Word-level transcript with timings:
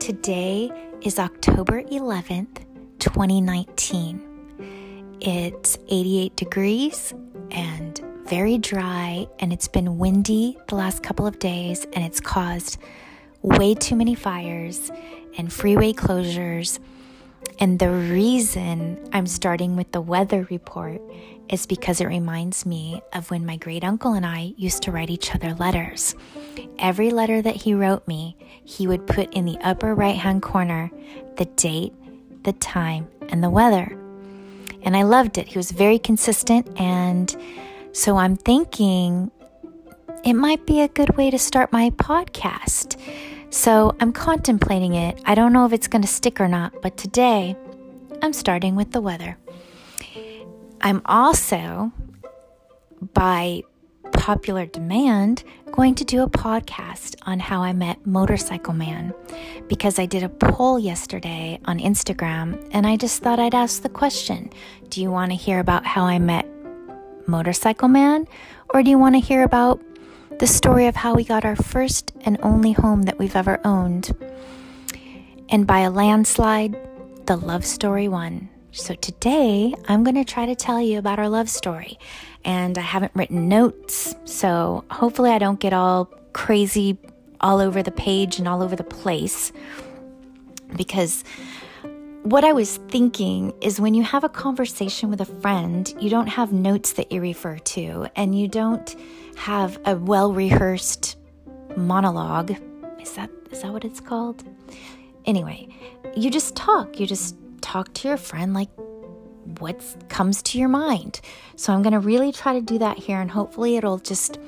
Today 0.00 0.68
is 1.00 1.20
October 1.20 1.84
11th, 1.84 2.64
2019. 2.98 5.16
It's 5.20 5.78
88 5.88 6.34
degrees 6.34 7.14
and 7.52 8.00
very 8.24 8.58
dry, 8.58 9.28
and 9.38 9.52
it's 9.52 9.68
been 9.68 9.98
windy 9.98 10.58
the 10.66 10.74
last 10.74 11.04
couple 11.04 11.28
of 11.28 11.38
days, 11.38 11.86
and 11.92 12.04
it's 12.04 12.18
caused 12.18 12.78
way 13.42 13.76
too 13.76 13.94
many 13.94 14.16
fires 14.16 14.90
and 15.38 15.52
freeway 15.52 15.92
closures. 15.92 16.80
And 17.60 17.78
the 17.78 17.92
reason 17.92 19.08
I'm 19.12 19.28
starting 19.28 19.76
with 19.76 19.92
the 19.92 20.00
weather 20.00 20.48
report 20.50 21.00
is 21.48 21.66
because 21.66 22.00
it 22.00 22.06
reminds 22.06 22.66
me 22.66 23.02
of 23.12 23.30
when 23.30 23.46
my 23.46 23.56
great 23.56 23.84
uncle 23.84 24.12
and 24.12 24.26
I 24.26 24.54
used 24.56 24.82
to 24.82 24.92
write 24.92 25.10
each 25.10 25.34
other 25.34 25.54
letters. 25.54 26.14
Every 26.78 27.10
letter 27.10 27.40
that 27.42 27.56
he 27.56 27.74
wrote 27.74 28.06
me, 28.08 28.36
he 28.64 28.86
would 28.86 29.06
put 29.06 29.32
in 29.32 29.44
the 29.44 29.58
upper 29.58 29.94
right 29.94 30.16
hand 30.16 30.42
corner 30.42 30.90
the 31.36 31.44
date, 31.44 31.92
the 32.44 32.52
time, 32.54 33.08
and 33.28 33.42
the 33.42 33.50
weather. 33.50 33.98
And 34.82 34.96
I 34.96 35.02
loved 35.02 35.36
it. 35.38 35.48
He 35.48 35.58
was 35.58 35.70
very 35.70 35.98
consistent. 35.98 36.68
And 36.80 37.34
so 37.92 38.16
I'm 38.16 38.36
thinking 38.36 39.30
it 40.24 40.34
might 40.34 40.66
be 40.66 40.80
a 40.80 40.88
good 40.88 41.16
way 41.16 41.30
to 41.30 41.38
start 41.38 41.72
my 41.72 41.90
podcast. 41.90 42.98
So 43.50 43.94
I'm 44.00 44.12
contemplating 44.12 44.94
it. 44.94 45.20
I 45.24 45.34
don't 45.34 45.52
know 45.52 45.66
if 45.66 45.72
it's 45.72 45.88
going 45.88 46.02
to 46.02 46.08
stick 46.08 46.40
or 46.40 46.48
not, 46.48 46.82
but 46.82 46.96
today 46.96 47.56
I'm 48.22 48.32
starting 48.32 48.76
with 48.76 48.92
the 48.92 49.00
weather. 49.00 49.38
I'm 50.80 51.02
also, 51.06 51.92
by 53.14 53.62
popular 54.12 54.66
demand, 54.66 55.44
going 55.72 55.94
to 55.94 56.04
do 56.04 56.22
a 56.22 56.28
podcast 56.28 57.16
on 57.26 57.38
how 57.38 57.62
I 57.62 57.72
met 57.72 58.06
Motorcycle 58.06 58.74
Man 58.74 59.14
because 59.68 59.98
I 59.98 60.06
did 60.06 60.22
a 60.22 60.28
poll 60.28 60.78
yesterday 60.78 61.60
on 61.64 61.78
Instagram 61.78 62.68
and 62.72 62.86
I 62.86 62.96
just 62.96 63.22
thought 63.22 63.38
I'd 63.38 63.54
ask 63.54 63.82
the 63.82 63.88
question 63.88 64.50
Do 64.88 65.00
you 65.00 65.10
want 65.10 65.30
to 65.30 65.36
hear 65.36 65.60
about 65.60 65.84
how 65.84 66.04
I 66.04 66.18
met 66.18 66.46
Motorcycle 67.26 67.88
Man 67.88 68.26
or 68.70 68.82
do 68.82 68.90
you 68.90 68.98
want 68.98 69.14
to 69.14 69.20
hear 69.20 69.42
about 69.42 69.80
the 70.38 70.46
story 70.46 70.86
of 70.86 70.96
how 70.96 71.14
we 71.14 71.24
got 71.24 71.44
our 71.44 71.56
first 71.56 72.12
and 72.22 72.38
only 72.42 72.72
home 72.72 73.02
that 73.02 73.18
we've 73.18 73.36
ever 73.36 73.60
owned? 73.64 74.14
And 75.48 75.66
by 75.66 75.80
a 75.80 75.90
landslide, 75.90 76.76
the 77.26 77.36
love 77.36 77.64
story 77.64 78.08
won. 78.08 78.48
So 78.76 78.94
today 78.94 79.74
I'm 79.88 80.04
going 80.04 80.16
to 80.16 80.24
try 80.24 80.44
to 80.44 80.54
tell 80.54 80.82
you 80.82 80.98
about 80.98 81.18
our 81.18 81.30
love 81.30 81.48
story. 81.48 81.98
And 82.44 82.76
I 82.76 82.82
haven't 82.82 83.10
written 83.14 83.48
notes, 83.48 84.14
so 84.26 84.84
hopefully 84.90 85.30
I 85.30 85.38
don't 85.38 85.58
get 85.58 85.72
all 85.72 86.04
crazy 86.34 86.98
all 87.40 87.58
over 87.58 87.82
the 87.82 87.90
page 87.90 88.38
and 88.38 88.46
all 88.46 88.62
over 88.62 88.76
the 88.76 88.84
place. 88.84 89.50
Because 90.76 91.24
what 92.22 92.44
I 92.44 92.52
was 92.52 92.76
thinking 92.88 93.54
is 93.62 93.80
when 93.80 93.94
you 93.94 94.02
have 94.02 94.24
a 94.24 94.28
conversation 94.28 95.08
with 95.08 95.22
a 95.22 95.40
friend, 95.40 95.92
you 95.98 96.10
don't 96.10 96.26
have 96.26 96.52
notes 96.52 96.92
that 96.92 97.10
you 97.10 97.22
refer 97.22 97.56
to, 97.58 98.08
and 98.14 98.38
you 98.38 98.46
don't 98.46 98.94
have 99.36 99.80
a 99.86 99.96
well 99.96 100.34
rehearsed 100.34 101.16
monologue. 101.78 102.54
Is 103.00 103.12
that 103.14 103.30
is 103.50 103.62
that 103.62 103.72
what 103.72 103.86
it's 103.86 104.00
called? 104.00 104.44
Anyway, 105.24 105.66
you 106.14 106.30
just 106.30 106.54
talk. 106.54 107.00
You 107.00 107.06
just 107.06 107.36
talk 107.60 107.92
to 107.94 108.08
your 108.08 108.16
friend 108.16 108.54
like 108.54 108.70
what 109.60 109.80
comes 110.08 110.42
to 110.42 110.58
your 110.58 110.68
mind. 110.68 111.20
So 111.56 111.72
I'm 111.72 111.82
going 111.82 111.92
to 111.92 112.00
really 112.00 112.32
try 112.32 112.54
to 112.54 112.60
do 112.60 112.78
that 112.78 112.98
here 112.98 113.20
and 113.20 113.30
hopefully 113.30 113.76
it'll 113.76 113.98
just 113.98 114.38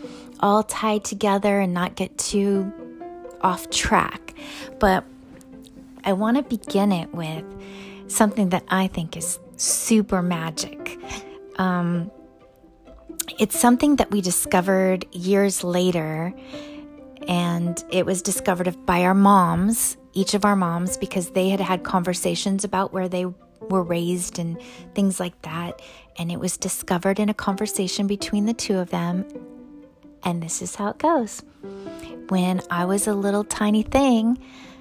all 0.41 0.63
tie 0.63 0.99
together 0.99 1.61
and 1.61 1.73
not 1.73 1.95
get 1.95 2.17
too 2.19 2.73
off 3.41 3.71
track. 3.71 4.35
But 4.79 5.05
I 6.05 6.13
want 6.13 6.37
to 6.37 6.43
begin 6.43 6.93
it 6.93 7.13
with 7.15 7.45
something 8.09 8.51
that 8.51 8.65
I 8.69 8.89
think 8.89 9.17
is 9.17 9.39
super 9.57 10.23
magic. 10.23 10.99
Um, 11.57 12.11
it's 13.39 13.59
something 13.59 13.97
that 13.97 14.11
we 14.11 14.21
discovered 14.21 15.07
years 15.13 15.63
later, 15.63 16.33
and 17.27 17.85
it 17.91 18.07
was 18.07 18.23
discovered 18.23 18.75
by 18.87 19.03
our 19.03 19.15
moms 19.15 19.97
each 20.19 20.35
of 20.35 20.45
our 20.45 20.57
moms 20.57 20.97
because 20.97 21.31
they 21.31 21.49
had 21.49 21.61
had 21.61 21.85
conversations 21.85 22.65
about 22.65 22.93
where 22.93 23.09
they 23.09 23.25
were 23.61 23.85
raised 23.85 24.41
and 24.41 24.61
things 24.93 25.21
like 25.21 25.41
that. 25.43 25.81
And 26.19 26.33
it 26.33 26.41
was 26.41 26.57
discovered 26.57 27.21
in 27.21 27.29
a 27.29 27.35
conversation 27.35 28.09
between 28.09 28.47
the 28.47 28.53
two 28.53 28.79
of 28.79 28.91
them. 28.91 29.25
And 30.25 30.43
this 30.43 30.61
is 30.61 30.75
how 30.75 30.89
it 30.89 30.99
goes. 30.99 31.45
When 32.31 32.61
I 32.69 32.85
was 32.85 33.07
a 33.07 33.15
little 33.15 33.45
tiny 33.45 33.85
thing, 33.85 34.39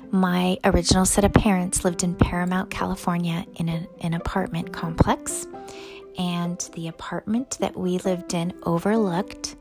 my 0.09 0.57
original 0.63 1.05
set 1.05 1.23
of 1.23 1.33
parents 1.33 1.85
lived 1.85 2.01
in 2.01 2.15
Paramount, 2.15 2.71
California, 2.71 3.45
in 3.57 3.69
an 4.01 4.13
apartment 4.15 4.73
complex. 4.73 5.45
And 6.17 6.57
the 6.73 6.87
apartment 6.87 7.57
that 7.59 7.77
we 7.77 7.99
lived 7.99 8.33
in 8.33 8.53
overlooked 8.63 9.55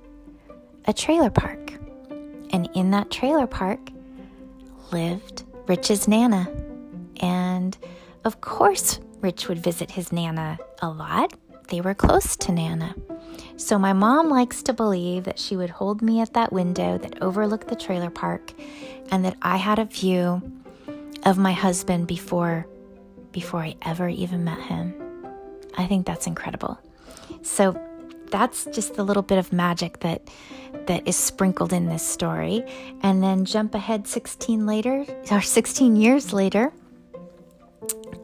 a 0.87 0.95
trailer 0.95 1.29
park. 1.29 1.75
And 2.51 2.71
in 2.75 2.93
that 2.93 3.11
trailer 3.11 3.47
park 3.47 3.91
lived 4.91 5.43
Rich's 5.67 6.07
Nana. 6.09 6.49
And 7.21 7.77
of 8.25 8.41
course, 8.41 9.01
Rich 9.21 9.49
would 9.49 9.59
visit 9.59 9.91
his 9.91 10.13
Nana 10.13 10.59
a 10.81 10.89
lot. 10.89 11.35
They 11.69 11.81
were 11.81 11.95
close 11.95 12.37
to 12.37 12.53
Nana. 12.53 12.95
So 13.57 13.79
my 13.79 13.93
mom 13.93 14.29
likes 14.29 14.63
to 14.65 14.73
believe 14.73 15.25
that 15.25 15.39
she 15.39 15.57
would 15.57 15.71
hold 15.71 16.03
me 16.03 16.21
at 16.21 16.35
that 16.35 16.53
window 16.53 16.99
that 16.99 17.23
overlooked 17.23 17.69
the 17.69 17.77
trailer 17.77 18.11
park 18.11 18.53
and 19.11 19.25
that 19.25 19.37
I 19.43 19.57
had 19.57 19.79
a 19.79 19.85
view 19.85 20.43
of 21.25 21.39
my 21.39 21.53
husband 21.53 22.07
before 22.07 22.67
before 23.33 23.61
I 23.61 23.77
ever 23.83 24.09
even 24.09 24.45
met 24.45 24.61
him. 24.61 24.95
I 25.77 25.87
think 25.87 26.07
that's 26.07 26.27
incredible. 26.27 26.79
So 27.43 27.79
that's 28.31 28.65
just 28.67 28.99
a 28.99 29.03
little 29.03 29.23
bit 29.23 29.39
of 29.39 29.53
magic 29.53 30.01
that 30.01 30.29
that 30.87 31.07
is 31.07 31.17
sprinkled 31.17 31.73
in 31.73 31.87
this 31.87 32.07
story. 32.07 32.65
And 33.03 33.23
then 33.23 33.45
jump 33.45 33.75
ahead 33.75 34.07
16 34.07 34.67
later 34.67 35.05
or 35.31 35.41
16 35.41 35.97
years 35.97 36.33
later, 36.33 36.73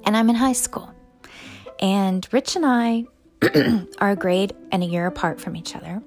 and 0.05 0.17
I'm 0.17 0.29
in 0.31 0.37
high 0.37 0.53
school. 0.53 0.93
And 1.81 2.27
Rich 2.33 2.57
and 2.57 2.67
I 2.67 3.05
are 3.99 4.11
a 4.11 4.17
grade 4.17 4.55
and 4.71 4.83
a 4.83 4.87
year 4.87 5.07
apart 5.07 5.41
from 5.41 5.57
each 5.57 5.75
other. 5.75 6.03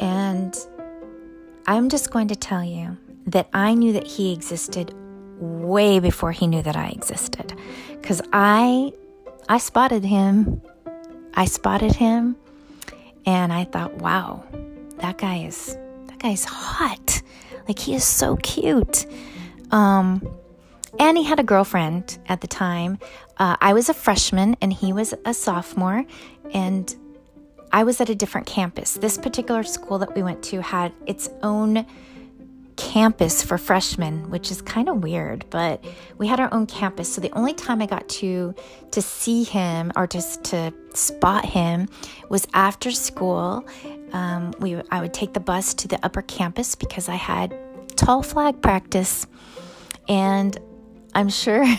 And 0.00 0.54
I'm 1.66 1.88
just 1.88 2.10
going 2.10 2.28
to 2.28 2.36
tell 2.36 2.64
you 2.64 2.96
that 3.26 3.48
I 3.52 3.74
knew 3.74 3.92
that 3.92 4.06
he 4.06 4.32
existed 4.32 4.94
way 5.38 5.98
before 5.98 6.32
he 6.32 6.46
knew 6.46 6.62
that 6.62 6.76
I 6.76 6.88
existed. 6.88 7.54
Cuz 8.02 8.20
I 8.32 8.92
I 9.48 9.58
spotted 9.58 10.04
him 10.04 10.62
I 11.36 11.44
spotted 11.44 11.94
him 11.94 12.36
and 13.26 13.52
I 13.52 13.64
thought, 13.64 13.94
wow, 13.96 14.44
that 14.98 15.18
guy 15.18 15.38
is 15.38 15.76
that 16.06 16.18
guy's 16.18 16.44
hot. 16.44 17.22
Like 17.68 17.78
he 17.78 17.94
is 17.94 18.04
so 18.04 18.36
cute. 18.36 19.06
Um, 19.70 20.26
and 20.98 21.18
he 21.18 21.24
had 21.24 21.38
a 21.38 21.42
girlfriend 21.42 22.18
at 22.26 22.40
the 22.40 22.46
time. 22.46 22.98
Uh, 23.36 23.56
I 23.60 23.74
was 23.74 23.88
a 23.88 23.94
freshman 23.94 24.56
and 24.62 24.72
he 24.72 24.92
was 24.92 25.12
a 25.26 25.34
sophomore, 25.34 26.06
and 26.54 26.94
I 27.70 27.84
was 27.84 28.00
at 28.00 28.08
a 28.08 28.14
different 28.14 28.46
campus. 28.46 28.94
This 28.94 29.18
particular 29.18 29.62
school 29.62 29.98
that 29.98 30.14
we 30.14 30.22
went 30.22 30.42
to 30.44 30.62
had 30.62 30.92
its 31.04 31.28
own 31.42 31.84
campus 32.76 33.42
for 33.42 33.58
freshmen, 33.58 34.30
which 34.30 34.50
is 34.50 34.62
kind 34.62 34.88
of 34.88 35.02
weird, 35.02 35.44
but 35.50 35.84
we 36.18 36.26
had 36.26 36.40
our 36.40 36.52
own 36.52 36.66
campus. 36.66 37.12
So 37.12 37.20
the 37.20 37.32
only 37.32 37.54
time 37.54 37.82
I 37.82 37.86
got 37.86 38.08
to 38.20 38.54
to 38.90 39.02
see 39.02 39.44
him 39.44 39.92
or 39.96 40.06
just 40.06 40.44
to 40.44 40.72
spot 40.94 41.44
him 41.44 41.88
was 42.28 42.46
after 42.54 42.90
school. 42.90 43.66
Um, 44.12 44.52
we 44.60 44.80
I 44.90 45.00
would 45.00 45.14
take 45.14 45.32
the 45.32 45.40
bus 45.40 45.74
to 45.74 45.88
the 45.88 45.98
upper 46.04 46.22
campus 46.22 46.74
because 46.74 47.08
I 47.08 47.16
had 47.16 47.56
tall 47.96 48.22
flag 48.22 48.62
practice, 48.62 49.26
and 50.08 50.58
I'm 51.14 51.28
sure. 51.28 51.64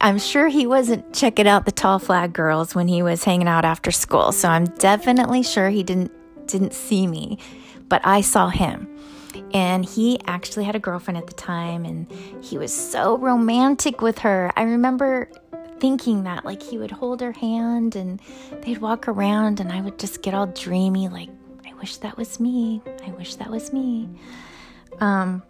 I'm 0.00 0.18
sure 0.18 0.48
he 0.48 0.66
wasn't 0.66 1.14
checking 1.14 1.48
out 1.48 1.64
the 1.64 1.72
tall 1.72 1.98
flag 1.98 2.34
girls 2.34 2.74
when 2.74 2.86
he 2.86 3.02
was 3.02 3.24
hanging 3.24 3.48
out 3.48 3.64
after 3.64 3.90
school. 3.90 4.30
So 4.30 4.48
I'm 4.48 4.64
definitely 4.64 5.42
sure 5.42 5.70
he 5.70 5.82
didn't 5.82 6.12
didn't 6.46 6.74
see 6.74 7.06
me 7.06 7.38
but 7.90 8.00
I 8.06 8.22
saw 8.22 8.48
him. 8.48 8.88
And 9.52 9.84
he 9.84 10.18
actually 10.26 10.64
had 10.64 10.74
a 10.74 10.78
girlfriend 10.78 11.18
at 11.18 11.26
the 11.26 11.34
time, 11.34 11.84
and 11.84 12.10
he 12.42 12.56
was 12.56 12.72
so 12.72 13.18
romantic 13.18 14.00
with 14.00 14.20
her. 14.20 14.50
I 14.56 14.62
remember 14.62 15.28
thinking 15.80 16.24
that, 16.24 16.44
like, 16.44 16.62
he 16.62 16.78
would 16.78 16.90
hold 16.90 17.20
her 17.20 17.32
hand 17.32 17.96
and 17.96 18.20
they'd 18.62 18.78
walk 18.78 19.08
around, 19.08 19.60
and 19.60 19.70
I 19.70 19.82
would 19.82 19.98
just 19.98 20.22
get 20.22 20.32
all 20.34 20.46
dreamy, 20.46 21.08
like, 21.08 21.28
I 21.66 21.74
wish 21.74 21.98
that 21.98 22.16
was 22.16 22.40
me. 22.40 22.80
I 23.06 23.10
wish 23.12 23.34
that 23.36 23.50
was 23.50 23.72
me. 23.72 24.08
Um, 25.00 25.42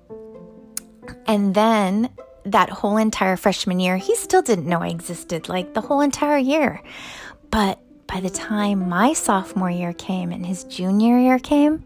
and 1.27 1.55
then 1.55 2.11
that 2.45 2.71
whole 2.71 2.97
entire 2.97 3.37
freshman 3.37 3.81
year, 3.81 3.97
he 3.97 4.15
still 4.17 4.43
didn't 4.43 4.67
know 4.67 4.81
I 4.81 4.89
existed, 4.89 5.49
like 5.49 5.75
the 5.75 5.81
whole 5.81 6.01
entire 6.01 6.39
year. 6.39 6.83
But 7.51 7.81
by 8.07 8.21
the 8.21 8.31
time 8.31 8.89
my 8.89 9.13
sophomore 9.13 9.71
year 9.71 9.93
came 9.93 10.33
and 10.33 10.47
his 10.47 10.65
junior 10.65 11.19
year 11.19 11.39
came, 11.39 11.85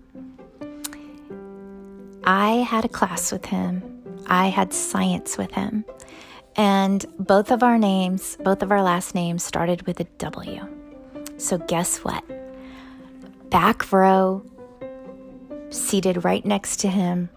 I 2.25 2.57
had 2.69 2.85
a 2.85 2.89
class 2.89 3.31
with 3.31 3.47
him. 3.47 3.83
I 4.27 4.49
had 4.49 4.73
science 4.73 5.37
with 5.37 5.53
him. 5.53 5.85
And 6.57 7.05
both 7.19 7.51
of 7.51 7.63
our 7.63 7.79
names, 7.79 8.37
both 8.43 8.63
of 8.63 8.73
our 8.73 8.83
last 8.83 9.15
names 9.15 9.45
started 9.45 9.87
with 9.87 10.01
a 10.01 10.05
W. 10.05 10.67
So 11.37 11.59
guess 11.59 11.99
what? 11.99 12.25
Back 13.51 13.93
row, 13.93 14.43
seated 15.71 16.25
right 16.25 16.45
next 16.45 16.79
to 16.81 16.89
him, 16.89 17.29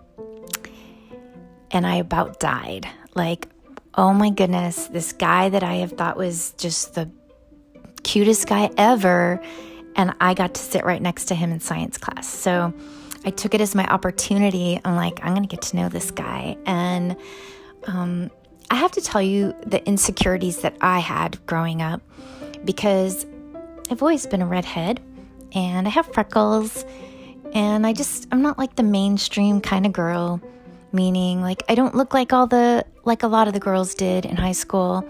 and 1.72 1.86
I 1.86 1.96
about 1.98 2.40
died. 2.40 2.88
Like, 3.16 3.48
oh 3.96 4.14
my 4.14 4.30
goodness, 4.30 4.88
this 4.88 5.12
guy 5.12 5.50
that 5.50 5.64
I 5.64 5.76
have 5.76 5.92
thought 5.92 6.18
was 6.18 6.54
just 6.58 6.96
the 6.96 7.10
cutest 8.04 8.48
guy 8.48 8.70
ever. 8.78 9.42
And 9.96 10.14
I 10.22 10.36
got 10.36 10.54
to 10.54 10.62
sit 10.62 10.86
right 10.86 11.02
next 11.02 11.26
to 11.26 11.36
him 11.36 11.52
in 11.52 11.60
science 11.60 11.98
class. 11.98 12.28
So 12.28 12.74
I 13.26 13.32
took 13.32 13.54
it 13.54 13.62
as 13.62 13.76
my 13.76 13.86
opportunity. 13.88 14.80
I'm 14.86 14.96
like, 14.96 15.20
I'm 15.24 15.34
going 15.34 15.48
to 15.48 15.54
get 15.54 15.62
to 15.64 15.76
know 15.76 15.90
this 15.90 16.12
guy. 16.12 16.58
And 16.66 17.16
um, 17.86 18.32
I 18.70 18.76
have 18.76 18.92
to 18.94 19.02
tell 19.02 19.22
you 19.22 19.54
the 19.66 19.86
insecurities 19.88 20.62
that 20.62 20.76
I 20.82 21.00
had 21.00 21.46
growing 21.46 21.82
up 21.82 22.02
because 22.66 23.26
I've 23.90 24.02
always 24.02 24.26
been 24.28 24.42
a 24.42 24.48
redhead 24.48 25.02
and 25.54 25.88
I 25.88 25.92
have 25.92 26.12
freckles. 26.14 26.86
And 27.54 27.88
I 27.88 27.94
just, 27.94 28.28
I'm 28.32 28.42
not 28.42 28.58
like 28.58 28.76
the 28.76 28.84
mainstream 28.84 29.62
kind 29.62 29.86
of 29.86 29.94
girl, 29.94 30.42
meaning 30.92 31.42
like 31.42 31.64
I 31.70 31.76
don't 31.76 31.96
look 31.96 32.14
like 32.14 32.34
all 32.34 32.48
the, 32.48 32.86
like 33.06 33.24
a 33.24 33.28
lot 33.28 33.48
of 33.48 33.54
the 33.54 33.60
girls 33.60 33.96
did 33.96 34.26
in 34.26 34.36
high 34.36 34.52
school. 34.52 35.08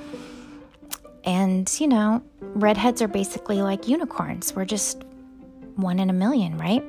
And, 1.23 1.69
you 1.79 1.87
know, 1.87 2.23
redheads 2.39 3.01
are 3.01 3.07
basically 3.07 3.61
like 3.61 3.87
unicorns. 3.87 4.55
We're 4.55 4.65
just 4.65 5.03
one 5.75 5.99
in 5.99 6.09
a 6.09 6.13
million, 6.13 6.57
right? 6.57 6.83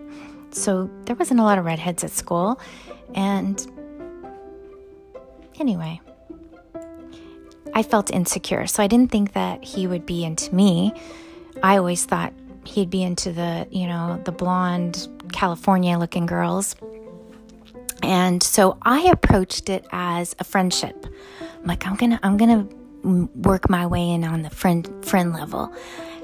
So 0.51 0.91
there 1.05 1.17
wasn't 1.17 1.41
a 1.41 1.43
lot 1.43 1.59
of 1.59 1.65
redheads 1.65 2.05
at 2.05 2.11
school. 2.11 2.61
And 3.15 3.65
anyway, 5.59 6.01
I 7.75 7.83
felt 7.83 8.11
insecure. 8.11 8.67
So 8.67 8.83
I 8.83 8.87
didn't 8.87 9.11
think 9.11 9.33
that 9.33 9.65
he 9.65 9.87
would 9.87 10.07
be 10.07 10.25
into 10.25 10.55
me. 10.55 10.93
I 11.63 11.77
always 11.77 12.05
thought 12.05 12.33
he'd 12.65 12.91
be 12.91 13.03
into 13.03 13.33
the, 13.33 13.67
you 13.71 13.87
know, 13.87 14.21
the 14.25 14.33
blonde 14.33 15.09
California 15.33 15.99
looking 15.99 16.27
girls. 16.27 16.77
And 18.03 18.43
so 18.43 18.79
I 18.83 19.03
approached 19.11 19.69
it 19.69 19.87
as 19.91 20.35
a 20.39 20.45
friendship. 20.45 21.07
I'm 21.41 21.65
like, 21.65 21.87
I'm 21.87 21.97
going 21.97 22.13
to 22.13 22.21
I'm 22.23 22.37
going 22.37 22.69
to 22.69 23.31
work 23.35 23.71
my 23.71 23.87
way 23.87 24.11
in 24.11 24.25
on 24.25 24.43
the 24.43 24.51
friend 24.51 24.89
friend 25.05 25.33
level. 25.33 25.73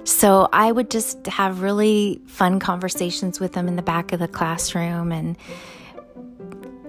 So 0.04 0.48
I 0.52 0.70
would 0.70 0.90
just 0.90 1.26
have 1.26 1.62
really 1.62 2.20
fun 2.26 2.60
conversations 2.60 3.40
with 3.40 3.54
him 3.54 3.68
in 3.68 3.76
the 3.76 3.82
back 3.82 4.12
of 4.12 4.20
the 4.20 4.28
classroom. 4.28 5.12
And 5.12 5.36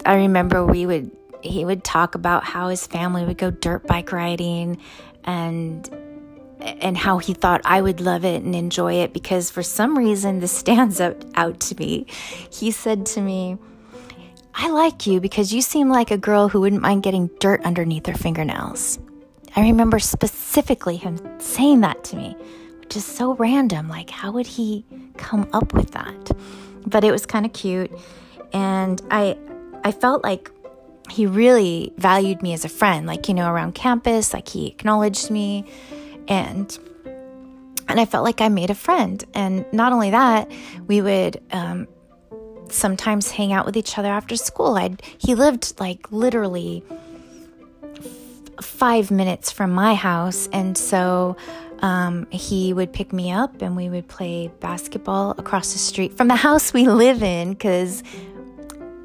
I 0.06 0.15
remember 0.15 0.65
we 0.65 0.85
would, 0.85 1.12
he 1.41 1.63
would 1.63 1.83
talk 1.83 2.15
about 2.15 2.44
how 2.44 2.67
his 2.67 2.85
family 2.85 3.25
would 3.25 3.38
go 3.38 3.51
dirt 3.51 3.88
bike 3.88 4.12
riding 4.12 4.79
and 5.23 5.89
and 6.62 6.97
how 6.97 7.19
he 7.19 7.33
thought 7.33 7.62
I 7.63 7.81
would 7.81 8.01
love 8.01 8.25
it 8.25 8.41
and 8.41 8.56
enjoy 8.56 8.95
it 8.95 9.13
because 9.13 9.51
for 9.51 9.62
some 9.62 9.97
reason 9.97 10.39
this 10.39 10.51
stands 10.57 11.00
out, 11.00 11.23
out 11.35 11.59
to 11.62 11.75
me. 11.75 12.07
He 12.50 12.71
said 12.71 13.06
to 13.07 13.21
me, 13.21 13.57
I 14.56 14.69
like 14.69 15.06
you 15.06 15.19
because 15.19 15.53
you 15.53 15.62
seem 15.62 15.89
like 15.89 16.12
a 16.12 16.17
girl 16.17 16.50
who 16.50 16.62
wouldn't 16.62 16.81
mind 16.81 17.03
getting 17.03 17.29
dirt 17.39 17.62
underneath 17.63 18.06
her 18.07 18.13
fingernails. 18.13 19.00
I 19.56 19.62
remember 19.62 20.00
specifically 20.00 20.95
him 20.95 21.19
saying 21.39 21.81
that 21.81 22.03
to 22.06 22.15
me 22.15 22.35
just 22.89 23.09
so 23.15 23.33
random. 23.35 23.87
Like, 23.89 24.09
how 24.09 24.31
would 24.31 24.47
he 24.47 24.85
come 25.17 25.49
up 25.53 25.73
with 25.73 25.91
that? 25.91 26.31
But 26.85 27.03
it 27.03 27.11
was 27.11 27.25
kind 27.25 27.45
of 27.45 27.53
cute. 27.53 27.91
And 28.53 29.01
I, 29.11 29.37
I 29.83 29.91
felt 29.91 30.23
like 30.23 30.51
he 31.09 31.25
really 31.25 31.93
valued 31.97 32.41
me 32.41 32.53
as 32.53 32.65
a 32.65 32.69
friend, 32.69 33.05
like, 33.05 33.27
you 33.27 33.33
know, 33.33 33.51
around 33.51 33.75
campus, 33.75 34.33
like 34.33 34.47
he 34.47 34.67
acknowledged 34.67 35.29
me 35.29 35.65
and 36.27 36.77
and 37.87 37.99
I 37.99 38.05
felt 38.05 38.23
like 38.23 38.41
I 38.41 38.49
made 38.49 38.69
a 38.69 38.75
friend. 38.75 39.23
And 39.33 39.65
not 39.71 39.91
only 39.91 40.09
that, 40.09 40.51
we 40.88 41.01
would 41.01 41.39
um, 41.51 41.88
sometimes 42.69 43.31
hang 43.31 43.53
out 43.53 43.65
with 43.65 43.77
each 43.77 43.97
other 43.97 44.09
after 44.09 44.35
school. 44.35 44.75
I'd 44.75 45.01
he 45.17 45.35
lived 45.35 45.79
like 45.79 46.11
literally 46.11 46.83
five 48.61 49.11
minutes 49.11 49.51
from 49.51 49.71
my 49.71 49.93
house, 49.93 50.47
and 50.51 50.77
so 50.77 51.35
um, 51.80 52.27
he 52.31 52.74
would 52.74 52.94
pick 52.94 53.13
me 53.13 53.31
up 53.31 53.62
and 53.62 53.75
we 53.75 53.89
would 53.89 54.07
play 54.07 54.51
basketball 54.60 55.31
across 55.38 55.74
the 55.74 55.80
street 55.80 56.16
from 56.16 56.27
the 56.27 56.36
house 56.36 56.74
we 56.74 56.88
live 56.88 57.24
in 57.24 57.54
because 57.54 58.04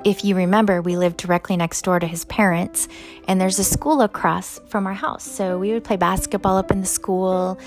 if 0.05 0.25
you 0.25 0.35
remember, 0.35 0.81
we 0.81 0.97
lived 0.97 1.19
directly 1.19 1.57
next 1.57 1.83
door 1.83 1.99
to 1.99 2.07
his 2.07 2.25
parents, 2.25 2.89
and 3.29 3.41
there's 3.41 3.59
a 3.59 3.65
school 3.65 4.01
across 4.01 4.59
from 4.69 4.87
our 4.87 4.95
house. 4.95 5.25
So 5.25 5.59
we 5.59 5.73
would 5.73 5.85
play 5.85 5.97
basketball 5.97 6.57
up 6.57 6.71
in 6.71 6.81
the 6.81 6.87
school, 6.87 7.59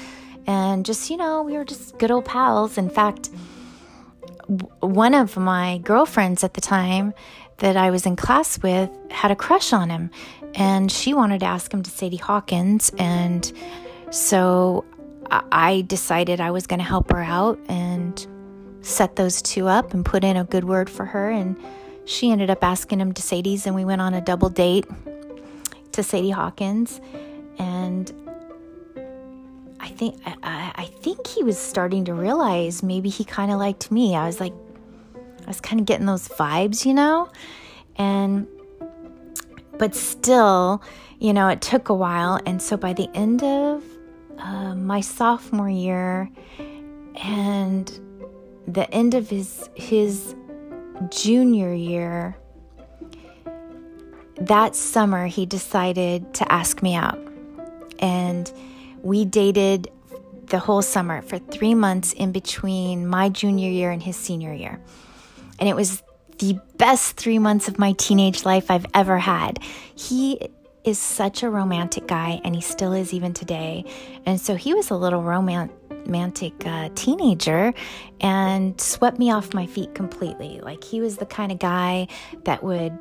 and 0.48 0.86
just, 0.86 1.10
you 1.10 1.18
know, 1.18 1.44
we 1.44 1.54
were 1.54 1.66
just 1.66 1.98
good 2.00 2.12
old 2.12 2.26
pals. 2.26 2.78
In 2.78 2.90
fact, 2.90 3.30
one 4.80 5.14
of 5.14 5.38
my 5.38 5.78
girlfriends 5.80 6.44
at 6.44 6.56
the 6.56 6.62
time 6.62 7.14
that 7.58 7.78
I 7.78 7.92
was 7.92 8.06
in 8.06 8.16
class 8.16 8.62
with 8.62 8.90
had 9.12 9.32
a 9.32 9.36
crush 9.36 9.72
on 9.72 9.90
him, 9.90 10.10
and 10.56 10.92
she 10.92 11.14
wanted 11.14 11.42
to 11.42 11.46
ask 11.46 11.72
him 11.72 11.84
to 11.84 11.92
Sadie 11.92 12.18
Hawkins. 12.18 12.92
And 12.98 13.52
so 14.13 14.86
I 15.51 15.83
decided 15.88 16.39
I 16.39 16.51
was 16.51 16.68
going 16.68 16.80
to 16.80 16.86
help 16.86 17.12
her 17.12 17.24
out 17.24 17.57
and 17.68 18.27
set 18.81 19.15
those 19.15 19.42
two 19.42 19.68
up 19.68 19.95
and 19.95 20.06
put 20.06 20.24
in 20.24 20.38
a 20.38 20.44
good 20.44 20.65
word 20.65 20.88
for 20.88 21.04
her. 21.06 21.31
And 21.31 21.57
she 22.06 22.31
ended 22.31 22.51
up 22.51 22.63
asking 22.63 23.00
him 23.00 23.13
to 23.13 23.21
Sadie's, 23.24 23.65
and 23.65 23.75
we 23.75 23.86
went 23.86 24.01
on 24.01 24.13
a 24.13 24.21
double 24.21 24.50
date 24.50 24.86
to 25.94 26.04
Sadie 26.04 26.30
Hawkins. 26.30 27.01
And 27.57 28.13
I 29.80 29.88
think 29.88 30.21
I, 30.25 30.71
I 30.75 30.86
think 31.01 31.25
he 31.25 31.42
was 31.42 31.57
starting 31.57 32.06
to 32.06 32.13
realize 32.13 32.83
maybe 32.83 33.09
he 33.09 33.24
kind 33.24 33.51
of 33.51 33.57
liked 33.57 33.92
me. 33.92 34.16
I 34.16 34.27
was 34.27 34.39
like, 34.39 34.54
I 35.16 35.48
was 35.48 35.59
kind 35.59 35.80
of 35.80 35.88
getting 35.88 36.06
those 36.06 36.27
vibes, 36.27 36.86
you 36.86 36.94
know, 36.94 37.31
and 37.95 38.48
but 39.80 39.95
still, 39.95 40.83
you 41.18 41.33
know, 41.33 41.48
it 41.48 41.62
took 41.62 41.89
a 41.89 41.95
while. 41.95 42.39
And 42.45 42.62
so 42.62 42.77
by 42.77 42.94
the 42.94 43.09
end 43.16 43.44
of 43.44 43.83
uh, 44.39 44.75
my 44.75 45.01
sophomore 45.01 45.69
year 45.69 46.30
and 47.24 48.00
the 48.68 48.89
end 48.94 49.13
of 49.13 49.30
his 49.30 49.69
his 49.75 50.35
junior 51.09 51.73
year 51.73 52.35
that 54.37 54.75
summer 54.75 55.28
he 55.28 55.45
decided 55.45 56.33
to 56.33 56.52
ask 56.52 56.81
me 56.81 56.95
out. 56.95 57.19
And 57.99 58.52
we 59.02 59.25
dated 59.25 59.90
the 60.47 60.59
whole 60.59 60.81
summer 60.81 61.21
for 61.21 61.37
3 61.40 61.75
months 61.75 62.13
in 62.13 62.31
between 62.31 63.07
my 63.07 63.30
junior 63.30 63.69
year 63.69 63.92
and 63.92 64.02
his 64.02 64.16
senior 64.16 64.54
year. 64.54 64.81
And 65.59 65.69
it 65.69 65.75
was 65.75 66.04
the 66.40 66.59
best 66.78 67.16
3 67.18 67.40
months 67.40 67.68
of 67.68 67.80
my 67.80 67.94
teenage 67.94 68.44
life 68.44 68.69
I've 68.69 68.85
ever 68.94 69.18
had. 69.18 69.59
He 69.95 70.40
is 70.83 70.99
such 70.99 71.44
a 71.44 71.49
romantic 71.49 72.07
guy, 72.07 72.42
and 72.44 72.56
he 72.56 72.61
still 72.61 72.94
is 72.94 73.13
even 73.13 73.33
today. 73.33 73.85
And 74.25 74.40
so 74.40 74.56
he 74.56 74.73
was 74.73 74.90
a 74.90 74.95
little 74.95 75.23
romantic 75.23 76.54
uh, 76.66 76.90
teenager 76.95 77.73
and 78.21 78.80
swept 78.80 79.19
me 79.19 79.31
off 79.31 79.54
my 79.54 79.66
feet 79.66 79.95
completely. 79.95 80.59
Like 80.61 80.83
he 80.83 81.02
was 81.02 81.18
the 81.18 81.25
kind 81.25 81.52
of 81.52 81.59
guy 81.59 82.07
that 82.44 82.63
would, 82.63 82.97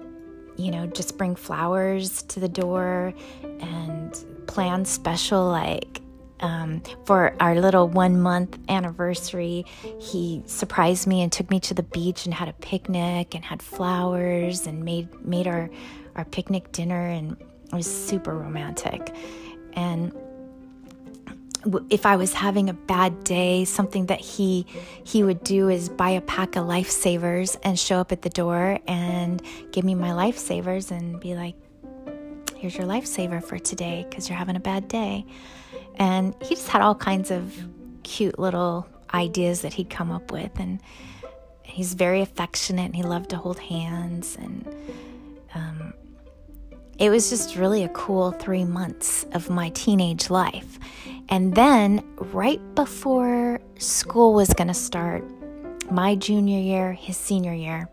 you 0.56 0.70
know, 0.70 0.86
just 0.86 1.18
bring 1.18 1.34
flowers 1.34 2.22
to 2.24 2.40
the 2.40 2.48
door 2.48 3.12
and 3.42 4.24
plan 4.46 4.84
special 4.84 5.46
like 5.48 6.02
um, 6.42 6.82
for 7.04 7.34
our 7.40 7.54
little 7.54 7.88
one 7.88 8.20
month 8.20 8.58
anniversary, 8.68 9.64
he 10.00 10.42
surprised 10.46 11.06
me 11.06 11.22
and 11.22 11.30
took 11.30 11.48
me 11.50 11.60
to 11.60 11.72
the 11.72 11.84
beach 11.84 12.24
and 12.26 12.34
had 12.34 12.48
a 12.48 12.52
picnic 12.54 13.34
and 13.34 13.44
had 13.44 13.62
flowers 13.62 14.66
and 14.66 14.84
made 14.84 15.08
made 15.24 15.46
our 15.46 15.70
our 16.16 16.24
picnic 16.24 16.72
dinner 16.72 17.06
and 17.06 17.36
it 17.72 17.76
was 17.76 18.06
super 18.06 18.34
romantic. 18.36 19.14
And 19.72 20.12
if 21.90 22.06
I 22.06 22.16
was 22.16 22.32
having 22.32 22.68
a 22.68 22.74
bad 22.74 23.24
day, 23.24 23.64
something 23.64 24.06
that 24.06 24.20
he 24.20 24.66
he 25.04 25.22
would 25.22 25.42
do 25.44 25.68
is 25.68 25.88
buy 25.88 26.10
a 26.10 26.20
pack 26.20 26.56
of 26.56 26.66
lifesavers 26.66 27.56
and 27.62 27.78
show 27.78 27.98
up 27.98 28.12
at 28.12 28.22
the 28.22 28.30
door 28.30 28.78
and 28.86 29.40
give 29.70 29.84
me 29.84 29.94
my 29.94 30.10
lifesavers 30.10 30.90
and 30.90 31.20
be 31.20 31.34
like, 31.34 31.54
"Here's 32.56 32.76
your 32.76 32.86
lifesaver 32.86 33.42
for 33.42 33.58
today 33.58 34.04
because 34.08 34.28
you're 34.28 34.38
having 34.38 34.56
a 34.56 34.60
bad 34.60 34.88
day." 34.88 35.24
And 35.96 36.34
he 36.42 36.54
just 36.54 36.68
had 36.68 36.82
all 36.82 36.94
kinds 36.94 37.30
of 37.30 37.54
cute 38.02 38.38
little 38.38 38.86
ideas 39.14 39.62
that 39.62 39.74
he'd 39.74 39.88
come 39.88 40.10
up 40.10 40.32
with, 40.32 40.58
and 40.58 40.80
he's 41.62 41.94
very 41.94 42.20
affectionate 42.20 42.84
and 42.84 42.96
he 42.96 43.02
loved 43.02 43.30
to 43.30 43.36
hold 43.36 43.58
hands 43.58 44.36
and 44.38 44.68
um, 45.54 45.94
it 47.02 47.11
was 47.11 47.28
just 47.30 47.56
really 47.56 47.82
a 47.82 47.88
cool 47.88 48.30
three 48.30 48.64
months 48.64 49.26
of 49.32 49.50
my 49.50 49.71
teenage 49.71 50.30
life. 50.30 50.78
And 51.28 51.52
then, 51.52 52.04
right 52.16 52.61
before 52.76 53.61
school 53.78 54.35
was 54.35 54.54
going 54.54 54.68
to 54.68 54.75
start 54.75 55.25
my 55.90 56.14
junior 56.14 56.61
year, 56.61 56.92
his 56.92 57.16
senior 57.16 57.54
year. 57.54 57.88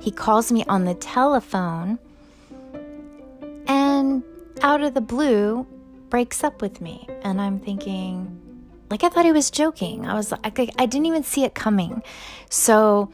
He 0.00 0.12
calls 0.12 0.52
me 0.52 0.64
on 0.68 0.84
the 0.84 0.94
telephone 0.94 1.98
and 3.66 4.22
out 4.62 4.82
of 4.82 4.94
the 4.94 5.00
blue 5.00 5.66
breaks 6.08 6.44
up 6.44 6.62
with 6.62 6.80
me. 6.80 7.08
And 7.22 7.40
I'm 7.40 7.58
thinking, 7.58 8.40
like, 8.88 9.02
I 9.02 9.08
thought 9.08 9.24
he 9.24 9.32
was 9.32 9.50
joking. 9.50 10.06
I 10.06 10.14
was 10.14 10.30
like, 10.30 10.44
I 10.78 10.86
didn't 10.86 11.06
even 11.06 11.24
see 11.24 11.42
it 11.42 11.56
coming. 11.56 12.04
So 12.50 13.10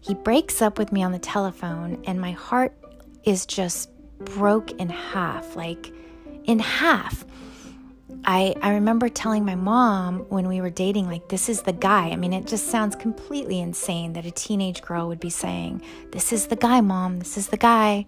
he 0.00 0.14
breaks 0.14 0.60
up 0.60 0.80
with 0.80 0.90
me 0.90 1.04
on 1.04 1.12
the 1.12 1.20
telephone, 1.20 2.02
and 2.08 2.20
my 2.20 2.32
heart 2.32 2.72
is 3.22 3.46
just 3.46 3.88
broke 4.18 4.70
in 4.72 4.88
half 4.88 5.56
like 5.56 5.92
in 6.44 6.58
half. 6.58 7.24
I, 8.26 8.54
I 8.62 8.74
remember 8.74 9.08
telling 9.08 9.44
my 9.44 9.54
mom 9.54 10.20
when 10.30 10.48
we 10.48 10.60
were 10.60 10.70
dating, 10.70 11.08
like, 11.08 11.28
this 11.28 11.48
is 11.48 11.62
the 11.62 11.72
guy. 11.72 12.08
I 12.08 12.16
mean, 12.16 12.32
it 12.32 12.46
just 12.46 12.68
sounds 12.68 12.96
completely 12.96 13.60
insane 13.60 14.14
that 14.14 14.24
a 14.24 14.30
teenage 14.30 14.80
girl 14.80 15.08
would 15.08 15.20
be 15.20 15.30
saying, 15.30 15.82
This 16.10 16.32
is 16.32 16.46
the 16.46 16.56
guy, 16.56 16.80
mom. 16.80 17.18
This 17.18 17.36
is 17.36 17.48
the 17.48 17.58
guy. 17.58 18.06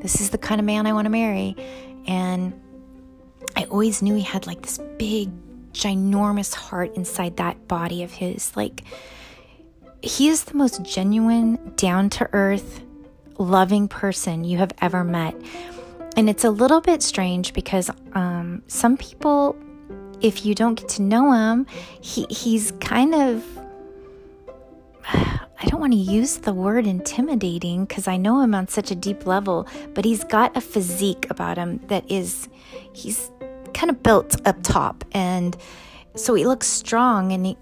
This 0.00 0.20
is 0.20 0.30
the 0.30 0.38
kind 0.38 0.60
of 0.60 0.64
man 0.64 0.86
I 0.86 0.92
want 0.92 1.06
to 1.06 1.10
marry. 1.10 1.56
And 2.06 2.52
I 3.56 3.64
always 3.64 4.00
knew 4.00 4.14
he 4.14 4.22
had 4.22 4.46
like 4.46 4.62
this 4.62 4.78
big, 4.98 5.30
ginormous 5.72 6.54
heart 6.54 6.94
inside 6.94 7.36
that 7.38 7.66
body 7.66 8.04
of 8.04 8.12
his. 8.12 8.56
Like, 8.56 8.84
he 10.02 10.28
is 10.28 10.44
the 10.44 10.54
most 10.54 10.82
genuine, 10.82 11.72
down 11.74 12.10
to 12.10 12.28
earth, 12.32 12.82
loving 13.38 13.88
person 13.88 14.44
you 14.44 14.58
have 14.58 14.72
ever 14.80 15.04
met. 15.04 15.34
And 16.16 16.28
it's 16.28 16.44
a 16.44 16.50
little 16.50 16.80
bit 16.80 17.02
strange 17.02 17.52
because 17.52 17.90
um, 18.12 18.62
some 18.66 18.96
people, 18.96 19.56
if 20.20 20.44
you 20.44 20.54
don't 20.54 20.74
get 20.74 20.88
to 20.90 21.02
know 21.02 21.32
him, 21.32 21.66
he, 22.00 22.26
he's 22.28 22.72
kind 22.80 23.14
of, 23.14 23.44
I 25.60 25.66
don't 25.66 25.80
want 25.80 25.92
to 25.92 25.98
use 25.98 26.38
the 26.38 26.52
word 26.52 26.86
intimidating 26.86 27.84
because 27.84 28.08
I 28.08 28.16
know 28.16 28.40
him 28.40 28.54
on 28.54 28.68
such 28.68 28.90
a 28.90 28.94
deep 28.94 29.26
level, 29.26 29.68
but 29.94 30.04
he's 30.04 30.24
got 30.24 30.56
a 30.56 30.60
physique 30.60 31.26
about 31.30 31.56
him 31.56 31.80
that 31.86 32.08
is, 32.10 32.48
he's 32.92 33.30
kind 33.74 33.90
of 33.90 34.02
built 34.02 34.36
up 34.46 34.56
top. 34.62 35.04
And 35.12 35.56
so 36.16 36.34
he 36.34 36.46
looks 36.46 36.66
strong 36.66 37.32
and 37.32 37.46
he, 37.46 37.56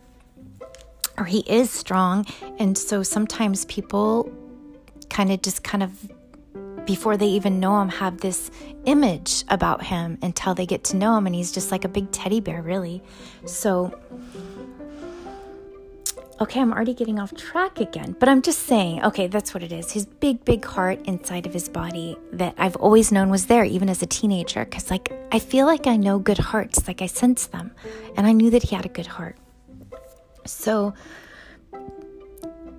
or 1.18 1.24
he 1.24 1.40
is 1.40 1.70
strong. 1.70 2.26
And 2.58 2.76
so 2.76 3.02
sometimes 3.02 3.64
people 3.66 4.30
kind 5.10 5.32
of 5.32 5.42
just 5.42 5.62
kind 5.62 5.82
of 5.82 5.92
before 6.84 7.16
they 7.16 7.26
even 7.26 7.58
know 7.58 7.80
him 7.80 7.88
have 7.88 8.20
this 8.20 8.50
image 8.84 9.44
about 9.48 9.82
him 9.82 10.18
until 10.22 10.54
they 10.54 10.66
get 10.66 10.84
to 10.84 10.96
know 10.96 11.16
him 11.16 11.26
and 11.26 11.34
he's 11.34 11.50
just 11.50 11.72
like 11.72 11.84
a 11.84 11.88
big 11.88 12.10
teddy 12.12 12.40
bear 12.40 12.62
really. 12.62 13.02
So 13.44 13.98
okay 16.38 16.60
i'm 16.60 16.70
already 16.70 16.92
getting 16.92 17.18
off 17.18 17.34
track 17.34 17.80
again 17.80 18.14
but 18.20 18.28
i'm 18.28 18.42
just 18.42 18.58
saying 18.64 19.02
okay 19.02 19.26
that's 19.26 19.54
what 19.54 19.62
it 19.62 19.72
is. 19.72 19.90
His 19.92 20.04
big 20.04 20.44
big 20.44 20.64
heart 20.66 21.00
inside 21.06 21.46
of 21.46 21.54
his 21.54 21.66
body 21.66 22.18
that 22.32 22.54
i've 22.58 22.76
always 22.76 23.10
known 23.10 23.30
was 23.30 23.46
there 23.46 23.64
even 23.64 23.88
as 23.88 24.02
a 24.02 24.06
teenager 24.06 24.66
because 24.66 24.90
like 24.90 25.10
i 25.32 25.38
feel 25.38 25.64
like 25.64 25.86
i 25.86 25.96
know 25.96 26.18
good 26.18 26.36
hearts 26.36 26.86
like 26.86 27.00
i 27.00 27.06
sense 27.06 27.46
them 27.46 27.70
and 28.18 28.26
i 28.26 28.32
knew 28.32 28.50
that 28.50 28.64
he 28.64 28.76
had 28.76 28.84
a 28.84 28.90
good 28.90 29.06
heart. 29.06 29.38
So 30.44 30.94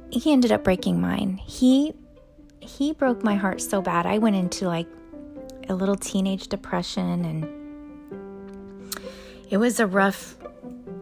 he 0.10 0.32
ended 0.32 0.52
up 0.52 0.64
breaking 0.64 1.02
mine. 1.02 1.38
He 1.38 1.94
he 2.68 2.94
broke 2.94 3.24
my 3.24 3.36
heart 3.36 3.62
so 3.62 3.82
bad. 3.82 4.06
I 4.06 4.18
went 4.18 4.36
into 4.36 4.68
like 4.68 4.88
a 5.70 5.76
little 5.76 5.96
teenage 5.96 6.48
depression 6.48 7.26
and 7.26 7.58
it 9.50 9.58
was 9.58 9.80
a 9.80 9.88
rough 9.88 10.36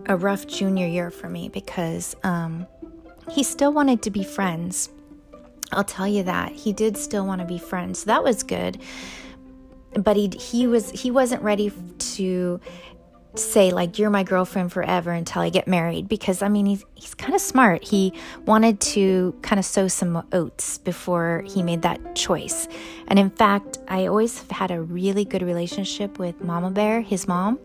a 0.07 0.15
rough 0.15 0.45
junior 0.45 0.86
year 0.86 1.10
for 1.10 1.27
me 1.27 1.50
because 1.50 2.15
um, 2.24 2.67
he 3.31 3.41
still 3.43 3.74
wanted 3.74 4.03
to 4.03 4.12
be 4.12 4.24
friends. 4.24 4.89
I'll 5.72 5.84
tell 5.84 6.07
you 6.07 6.22
that. 6.24 6.51
He 6.51 6.74
did 6.74 6.95
still 6.95 7.25
want 7.25 7.41
to 7.41 7.48
be 7.48 7.57
friends. 7.57 8.00
So 8.00 8.05
that 8.05 8.24
was 8.24 8.43
good. 8.43 8.79
But 9.98 10.15
he 10.15 10.29
he 10.39 10.67
was 10.67 10.91
he 10.91 11.10
wasn't 11.10 11.41
ready 11.41 11.72
to 11.98 12.60
say 13.39 13.71
like 13.71 13.97
you're 13.97 14.09
my 14.09 14.23
girlfriend 14.23 14.71
forever 14.71 15.11
until 15.11 15.41
I 15.41 15.49
get 15.49 15.67
married 15.67 16.07
because 16.07 16.41
I 16.41 16.49
mean 16.49 16.65
he's 16.65 16.85
he's 16.95 17.13
kind 17.13 17.33
of 17.33 17.41
smart. 17.41 17.83
He 17.83 18.13
wanted 18.45 18.79
to 18.81 19.35
kind 19.41 19.59
of 19.59 19.65
sow 19.65 19.87
some 19.87 20.25
oats 20.31 20.77
before 20.77 21.43
he 21.45 21.63
made 21.63 21.81
that 21.83 22.15
choice. 22.15 22.67
And 23.07 23.19
in 23.19 23.29
fact, 23.29 23.77
I 23.87 24.07
always 24.07 24.39
have 24.39 24.51
had 24.51 24.71
a 24.71 24.81
really 24.81 25.25
good 25.25 25.43
relationship 25.43 26.19
with 26.19 26.41
Mama 26.41 26.71
Bear, 26.71 27.01
his 27.01 27.27
mom. 27.27 27.59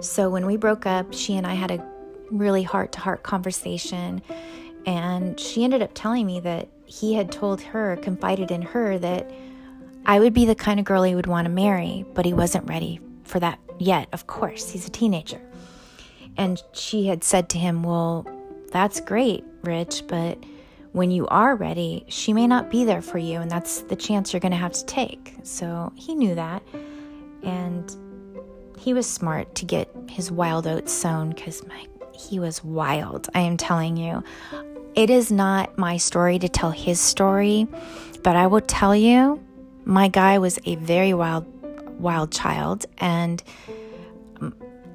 So 0.00 0.28
when 0.28 0.46
we 0.46 0.56
broke 0.56 0.86
up, 0.86 1.12
she 1.12 1.36
and 1.36 1.46
I 1.46 1.54
had 1.54 1.70
a 1.70 1.84
really 2.30 2.62
heart-to-heart 2.62 3.22
conversation 3.22 4.20
and 4.84 5.38
she 5.38 5.64
ended 5.64 5.82
up 5.82 5.90
telling 5.94 6.26
me 6.26 6.40
that 6.40 6.68
he 6.84 7.14
had 7.14 7.32
told 7.32 7.60
her, 7.60 7.96
confided 7.96 8.50
in 8.50 8.62
her 8.62 8.98
that 8.98 9.30
I 10.06 10.20
would 10.20 10.32
be 10.32 10.44
the 10.44 10.54
kind 10.54 10.78
of 10.78 10.86
girl 10.86 11.02
he 11.02 11.16
would 11.16 11.26
want 11.26 11.46
to 11.46 11.50
marry, 11.50 12.04
but 12.14 12.24
he 12.24 12.32
wasn't 12.32 12.68
ready 12.68 13.00
for 13.24 13.40
that 13.40 13.58
yet, 13.78 14.08
of 14.12 14.26
course. 14.26 14.70
He's 14.70 14.86
a 14.86 14.90
teenager. 14.90 15.40
And 16.36 16.62
she 16.72 17.06
had 17.06 17.24
said 17.24 17.48
to 17.50 17.58
him, 17.58 17.82
Well, 17.82 18.26
that's 18.70 19.00
great, 19.00 19.44
Rich, 19.62 20.04
but 20.06 20.38
when 20.92 21.10
you 21.10 21.26
are 21.28 21.56
ready, 21.56 22.04
she 22.08 22.32
may 22.32 22.46
not 22.46 22.70
be 22.70 22.84
there 22.84 23.02
for 23.02 23.18
you, 23.18 23.40
and 23.40 23.50
that's 23.50 23.82
the 23.82 23.96
chance 23.96 24.32
you're 24.32 24.40
going 24.40 24.52
to 24.52 24.58
have 24.58 24.72
to 24.72 24.84
take. 24.86 25.34
So 25.42 25.92
he 25.94 26.14
knew 26.14 26.34
that. 26.34 26.62
And 27.42 27.94
he 28.78 28.94
was 28.94 29.06
smart 29.06 29.54
to 29.56 29.64
get 29.64 29.90
his 30.08 30.30
wild 30.30 30.66
oats 30.66 30.92
sown 30.92 31.30
because 31.30 31.62
he 32.12 32.38
was 32.38 32.64
wild. 32.64 33.28
I 33.34 33.40
am 33.40 33.56
telling 33.56 33.96
you. 33.96 34.22
It 34.94 35.10
is 35.10 35.30
not 35.30 35.76
my 35.76 35.98
story 35.98 36.38
to 36.38 36.48
tell 36.48 36.70
his 36.70 36.98
story, 36.98 37.66
but 38.22 38.34
I 38.34 38.46
will 38.46 38.62
tell 38.62 38.96
you, 38.96 39.42
my 39.84 40.08
guy 40.08 40.38
was 40.38 40.58
a 40.64 40.76
very 40.76 41.12
wild 41.12 41.55
wild 41.98 42.32
child, 42.32 42.86
and 42.98 43.42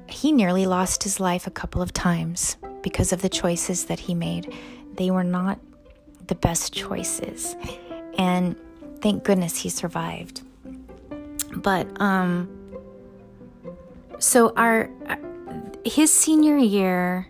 he 0.08 0.32
nearly 0.32 0.66
lost 0.66 1.02
his 1.02 1.20
life 1.20 1.46
a 1.46 1.50
couple 1.50 1.82
of 1.82 1.92
times 1.92 2.56
because 2.82 3.12
of 3.12 3.22
the 3.22 3.28
choices 3.28 3.86
that 3.86 4.00
he 4.00 4.14
made. 4.14 4.52
They 4.96 5.10
were 5.10 5.24
not 5.24 5.58
the 6.26 6.34
best 6.34 6.72
choices, 6.72 7.56
and 8.18 8.56
thank 9.00 9.24
goodness 9.24 9.56
he 9.56 9.68
survived. 9.68 10.42
But 11.56 11.88
um, 12.00 12.48
so 14.18 14.52
our 14.56 14.90
his 15.84 16.12
senior 16.12 16.56
year 16.56 17.28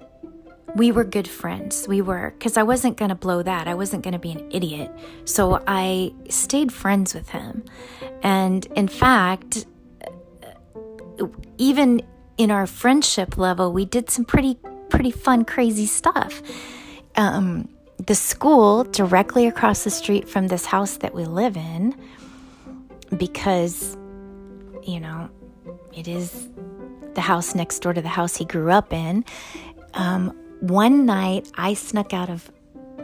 we 0.74 0.90
were 0.90 1.04
good 1.04 1.28
friends. 1.28 1.86
We 1.86 2.00
were, 2.00 2.34
because 2.38 2.56
I 2.56 2.62
wasn't 2.62 2.96
going 2.96 3.10
to 3.10 3.14
blow 3.14 3.42
that. 3.42 3.68
I 3.68 3.74
wasn't 3.74 4.02
going 4.02 4.12
to 4.12 4.18
be 4.18 4.32
an 4.32 4.50
idiot. 4.50 4.90
So 5.24 5.62
I 5.66 6.12
stayed 6.28 6.72
friends 6.72 7.14
with 7.14 7.30
him. 7.30 7.64
And 8.22 8.64
in 8.76 8.88
fact, 8.88 9.66
even 11.58 12.02
in 12.38 12.50
our 12.50 12.66
friendship 12.66 13.36
level, 13.36 13.72
we 13.72 13.84
did 13.84 14.10
some 14.10 14.24
pretty, 14.24 14.58
pretty 14.88 15.10
fun, 15.10 15.44
crazy 15.44 15.86
stuff. 15.86 16.42
Um, 17.16 17.68
the 17.98 18.14
school 18.14 18.84
directly 18.84 19.46
across 19.46 19.84
the 19.84 19.90
street 19.90 20.28
from 20.28 20.48
this 20.48 20.66
house 20.66 20.96
that 20.98 21.14
we 21.14 21.24
live 21.24 21.56
in, 21.56 21.94
because, 23.16 23.96
you 24.82 24.98
know, 24.98 25.28
it 25.92 26.08
is 26.08 26.48
the 27.14 27.20
house 27.20 27.54
next 27.54 27.80
door 27.80 27.92
to 27.92 28.00
the 28.00 28.08
house 28.08 28.36
he 28.36 28.44
grew 28.44 28.70
up 28.70 28.92
in. 28.92 29.24
Um, 29.94 30.30
one 30.60 31.04
night 31.04 31.50
I 31.56 31.74
snuck 31.74 32.14
out 32.14 32.30
of 32.30 32.50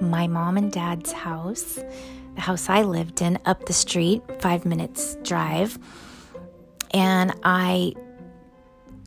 my 0.01 0.27
mom 0.27 0.57
and 0.57 0.73
dad's 0.73 1.13
house, 1.13 1.79
house 2.41 2.69
I 2.69 2.83
lived 2.83 3.23
in, 3.23 3.39
up 3.45 3.67
the 3.67 3.73
street, 3.73 4.23
five 4.41 4.65
minutes 4.65 5.17
drive, 5.23 5.79
and 6.93 7.35
I 7.43 7.95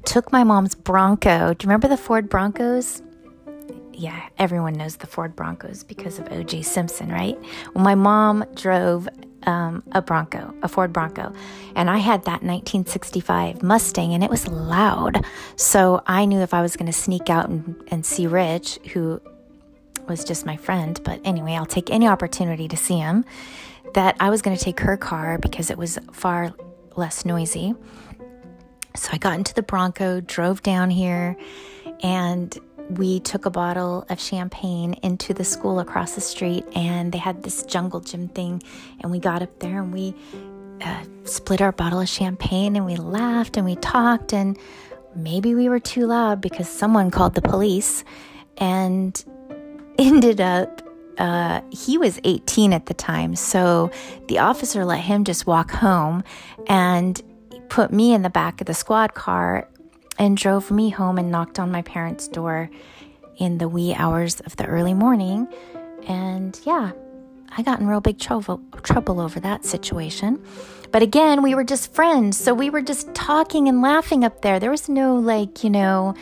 took 0.05 0.31
my 0.31 0.43
mom's 0.43 0.75
Bronco. 0.75 1.53
Do 1.53 1.63
you 1.63 1.67
remember 1.67 1.87
the 1.87 1.97
Ford 1.97 2.29
Broncos? 2.29 3.01
Yeah, 3.93 4.19
everyone 4.39 4.73
knows 4.73 4.97
the 4.97 5.07
Ford 5.07 5.35
Broncos 5.35 5.83
because 5.83 6.17
of 6.17 6.31
O.J. 6.31 6.63
Simpson, 6.63 7.09
right? 7.09 7.37
Well, 7.73 7.83
my 7.83 7.95
mom 7.95 8.45
drove 8.55 9.07
um, 9.43 9.83
a 9.91 10.01
Bronco, 10.01 10.53
a 10.61 10.67
Ford 10.67 10.93
Bronco. 10.93 11.33
And 11.75 11.89
I 11.89 11.97
had 11.97 12.21
that 12.25 12.43
1965 12.43 13.63
Mustang 13.63 14.13
and 14.13 14.23
it 14.23 14.29
was 14.29 14.47
loud. 14.47 15.23
So 15.55 16.01
I 16.07 16.25
knew 16.25 16.39
if 16.39 16.53
I 16.53 16.61
was 16.61 16.75
going 16.75 16.91
to 16.91 16.97
sneak 16.97 17.29
out 17.29 17.49
and, 17.49 17.75
and 17.87 18.05
see 18.05 18.27
Rich, 18.27 18.79
who 18.93 19.21
was 20.07 20.23
just 20.23 20.45
my 20.45 20.57
friend, 20.57 20.99
but 21.03 21.19
anyway, 21.23 21.53
I'll 21.53 21.65
take 21.65 21.89
any 21.89 22.07
opportunity 22.07 22.67
to 22.67 22.77
see 22.77 22.97
him, 22.97 23.25
that 23.93 24.15
I 24.19 24.29
was 24.29 24.41
going 24.41 24.55
to 24.55 24.63
take 24.63 24.79
her 24.81 24.97
car 24.97 25.37
because 25.37 25.69
it 25.69 25.77
was 25.77 25.99
far 26.11 26.53
less 26.95 27.25
noisy. 27.25 27.73
So 28.95 29.09
I 29.13 29.17
got 29.17 29.35
into 29.35 29.53
the 29.53 29.63
Bronco, 29.63 30.21
drove 30.21 30.61
down 30.63 30.89
here, 30.89 31.37
and 32.03 32.57
we 32.97 33.19
took 33.21 33.45
a 33.45 33.49
bottle 33.49 34.05
of 34.09 34.19
champagne 34.19 34.93
into 34.95 35.33
the 35.33 35.43
school 35.43 35.79
across 35.79 36.15
the 36.15 36.21
street 36.21 36.65
and 36.75 37.11
they 37.11 37.17
had 37.17 37.43
this 37.43 37.63
jungle 37.63 38.01
gym 38.01 38.27
thing 38.27 38.61
and 38.99 39.11
we 39.11 39.19
got 39.19 39.41
up 39.41 39.59
there 39.59 39.81
and 39.81 39.93
we 39.93 40.13
uh, 40.81 41.03
split 41.23 41.61
our 41.61 41.71
bottle 41.71 42.01
of 42.01 42.09
champagne 42.09 42.75
and 42.75 42.85
we 42.85 42.97
laughed 42.97 43.55
and 43.55 43.65
we 43.65 43.75
talked 43.77 44.33
and 44.33 44.57
maybe 45.15 45.55
we 45.55 45.69
were 45.69 45.79
too 45.79 46.05
loud 46.05 46.41
because 46.41 46.67
someone 46.67 47.11
called 47.11 47.35
the 47.35 47.41
police 47.41 48.03
and 48.57 49.23
ended 49.97 50.41
up 50.41 50.81
uh, 51.17 51.61
he 51.69 51.97
was 51.97 52.19
18 52.23 52.73
at 52.73 52.87
the 52.87 52.93
time, 52.93 53.35
so 53.35 53.91
the 54.27 54.39
officer 54.39 54.83
let 54.83 55.01
him 55.01 55.23
just 55.23 55.45
walk 55.45 55.69
home 55.69 56.23
and 56.67 57.21
put 57.69 57.91
me 57.93 58.13
in 58.13 58.21
the 58.21 58.29
back 58.29 58.59
of 58.59 58.67
the 58.67 58.73
squad 58.73 59.13
car 59.13 59.67
and 60.17 60.35
drove 60.35 60.71
me 60.71 60.89
home 60.89 61.17
and 61.17 61.29
knocked 61.29 61.59
on 61.59 61.71
my 61.71 61.81
parents' 61.83 62.27
door 62.27 62.69
in 63.37 63.57
the 63.59 63.67
wee 63.67 63.93
hours 63.93 64.39
of 64.41 64.55
the 64.55 64.65
early 64.65 64.93
morning. 64.93 65.47
And 66.07 66.59
yeah, 66.65 66.91
I 67.55 67.61
got 67.61 67.79
in 67.79 67.87
real 67.87 68.01
big 68.01 68.19
trouble 68.19 68.61
trouble 68.83 69.19
over 69.19 69.39
that 69.39 69.65
situation. 69.65 70.43
But 70.91 71.01
again, 71.01 71.41
we 71.41 71.55
were 71.55 71.63
just 71.63 71.93
friends, 71.93 72.37
so 72.37 72.53
we 72.53 72.69
were 72.69 72.81
just 72.81 73.13
talking 73.13 73.67
and 73.67 73.81
laughing 73.81 74.23
up 74.23 74.41
there. 74.41 74.59
There 74.59 74.71
was 74.71 74.89
no 74.89 75.15
like, 75.15 75.63
you 75.63 75.69
know, 75.69 76.15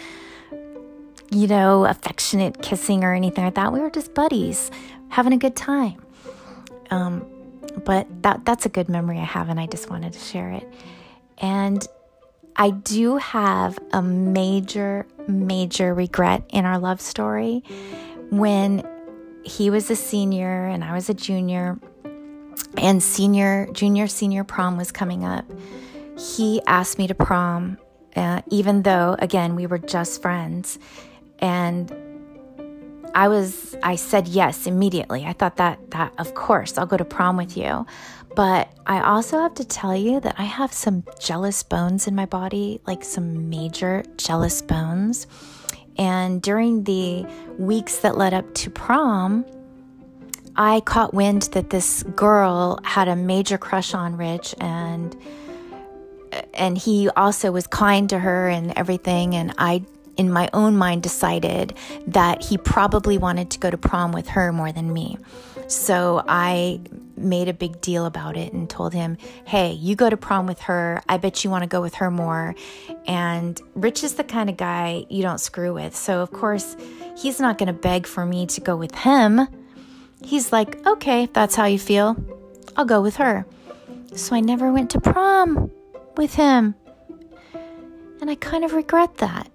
you 1.31 1.47
know, 1.47 1.85
affectionate 1.85 2.61
kissing 2.61 3.03
or 3.03 3.13
anything 3.13 3.43
like 3.43 3.55
that. 3.55 3.71
We 3.71 3.79
were 3.79 3.91
just 3.91 4.13
buddies, 4.13 4.71
having 5.09 5.33
a 5.33 5.37
good 5.37 5.55
time. 5.55 6.01
Um, 6.91 7.25
but 7.85 8.07
that 8.23 8.45
that's 8.45 8.65
a 8.65 8.69
good 8.69 8.89
memory 8.89 9.19
I 9.19 9.25
have, 9.25 9.49
and 9.49 9.59
I 9.59 9.67
just 9.67 9.89
wanted 9.89 10.13
to 10.13 10.19
share 10.19 10.51
it. 10.51 10.67
And 11.37 11.87
I 12.55 12.71
do 12.71 13.17
have 13.17 13.79
a 13.93 14.01
major, 14.01 15.07
major 15.27 15.93
regret 15.93 16.43
in 16.49 16.65
our 16.65 16.77
love 16.77 16.99
story 16.99 17.63
when 18.31 18.85
he 19.43 19.69
was 19.69 19.89
a 19.89 19.95
senior 19.95 20.67
and 20.67 20.83
I 20.83 20.93
was 20.93 21.09
a 21.09 21.13
junior, 21.13 21.79
and 22.77 23.01
senior, 23.01 23.67
junior, 23.71 24.07
senior 24.07 24.43
prom 24.43 24.77
was 24.77 24.91
coming 24.91 25.23
up. 25.23 25.45
He 26.17 26.61
asked 26.67 26.97
me 26.97 27.07
to 27.07 27.15
prom, 27.15 27.77
uh, 28.15 28.41
even 28.49 28.83
though, 28.83 29.15
again, 29.19 29.55
we 29.55 29.65
were 29.65 29.77
just 29.77 30.21
friends. 30.21 30.79
And 31.39 31.91
I 33.15 33.27
was 33.27 33.75
I 33.83 33.95
said 33.95 34.27
yes 34.27 34.67
immediately. 34.67 35.25
I 35.25 35.33
thought 35.33 35.57
that 35.57 35.91
that 35.91 36.13
of 36.17 36.35
course 36.35 36.77
I'll 36.77 36.85
go 36.85 36.97
to 36.97 37.05
prom 37.05 37.37
with 37.37 37.57
you. 37.57 37.85
But 38.35 38.69
I 38.85 39.01
also 39.01 39.39
have 39.39 39.55
to 39.55 39.65
tell 39.65 39.95
you 39.95 40.19
that 40.19 40.35
I 40.37 40.43
have 40.43 40.71
some 40.71 41.03
jealous 41.19 41.63
bones 41.63 42.07
in 42.07 42.15
my 42.15 42.25
body, 42.25 42.79
like 42.85 43.03
some 43.03 43.49
major 43.49 44.03
jealous 44.17 44.61
bones. 44.61 45.27
And 45.97 46.41
during 46.41 46.83
the 46.83 47.25
weeks 47.57 47.97
that 47.97 48.17
led 48.17 48.33
up 48.33 48.53
to 48.55 48.69
prom, 48.69 49.45
I 50.55 50.81
caught 50.81 51.13
wind 51.13 51.43
that 51.53 51.69
this 51.69 52.03
girl 52.03 52.79
had 52.83 53.07
a 53.07 53.15
major 53.15 53.57
crush 53.57 53.93
on 53.93 54.15
Rich 54.15 54.55
and 54.59 55.15
and 56.53 56.77
he 56.77 57.09
also 57.09 57.51
was 57.51 57.65
kind 57.65 58.07
to 58.09 58.19
her 58.19 58.47
and 58.47 58.71
everything 58.75 59.35
and 59.35 59.53
I 59.57 59.83
in 60.19 60.29
my 60.29 60.49
own 60.51 60.75
mind 60.75 61.01
decided 61.01 61.73
that 62.05 62.43
he 62.43 62.57
probably 62.57 63.17
wanted 63.17 63.49
to 63.51 63.57
go 63.57 63.71
to 63.71 63.77
prom 63.77 64.11
with 64.11 64.27
her 64.27 64.51
more 64.51 64.69
than 64.73 64.91
me. 64.91 65.17
So 65.67 66.21
I 66.27 66.81
made 67.15 67.47
a 67.47 67.53
big 67.53 67.79
deal 67.79 68.05
about 68.05 68.35
it 68.35 68.51
and 68.51 68.69
told 68.69 68.93
him, 68.93 69.17
hey, 69.45 69.71
you 69.71 69.95
go 69.95 70.09
to 70.09 70.17
prom 70.17 70.45
with 70.45 70.59
her. 70.63 71.01
I 71.07 71.15
bet 71.17 71.45
you 71.45 71.49
want 71.49 71.63
to 71.63 71.69
go 71.69 71.81
with 71.81 71.95
her 71.95 72.11
more. 72.11 72.53
And 73.07 73.61
Rich 73.75 74.03
is 74.03 74.15
the 74.15 74.25
kind 74.25 74.49
of 74.49 74.57
guy 74.57 75.05
you 75.09 75.21
don't 75.21 75.39
screw 75.39 75.73
with. 75.73 75.95
So, 75.95 76.19
of 76.19 76.31
course, 76.31 76.75
he's 77.17 77.39
not 77.39 77.57
going 77.57 77.67
to 77.67 77.73
beg 77.73 78.05
for 78.05 78.25
me 78.25 78.45
to 78.47 78.59
go 78.59 78.75
with 78.75 78.93
him. 78.93 79.47
He's 80.21 80.51
like, 80.51 80.85
okay, 80.85 81.23
if 81.23 81.33
that's 81.33 81.55
how 81.55 81.65
you 81.65 81.79
feel, 81.79 82.17
I'll 82.75 82.83
go 82.83 83.01
with 83.01 83.15
her. 83.15 83.45
So 84.15 84.35
I 84.35 84.41
never 84.41 84.73
went 84.73 84.89
to 84.91 84.99
prom 84.99 85.71
with 86.17 86.35
him. 86.35 86.75
And 88.19 88.29
I 88.29 88.35
kind 88.35 88.65
of 88.65 88.73
regret 88.73 89.15
that. 89.19 89.49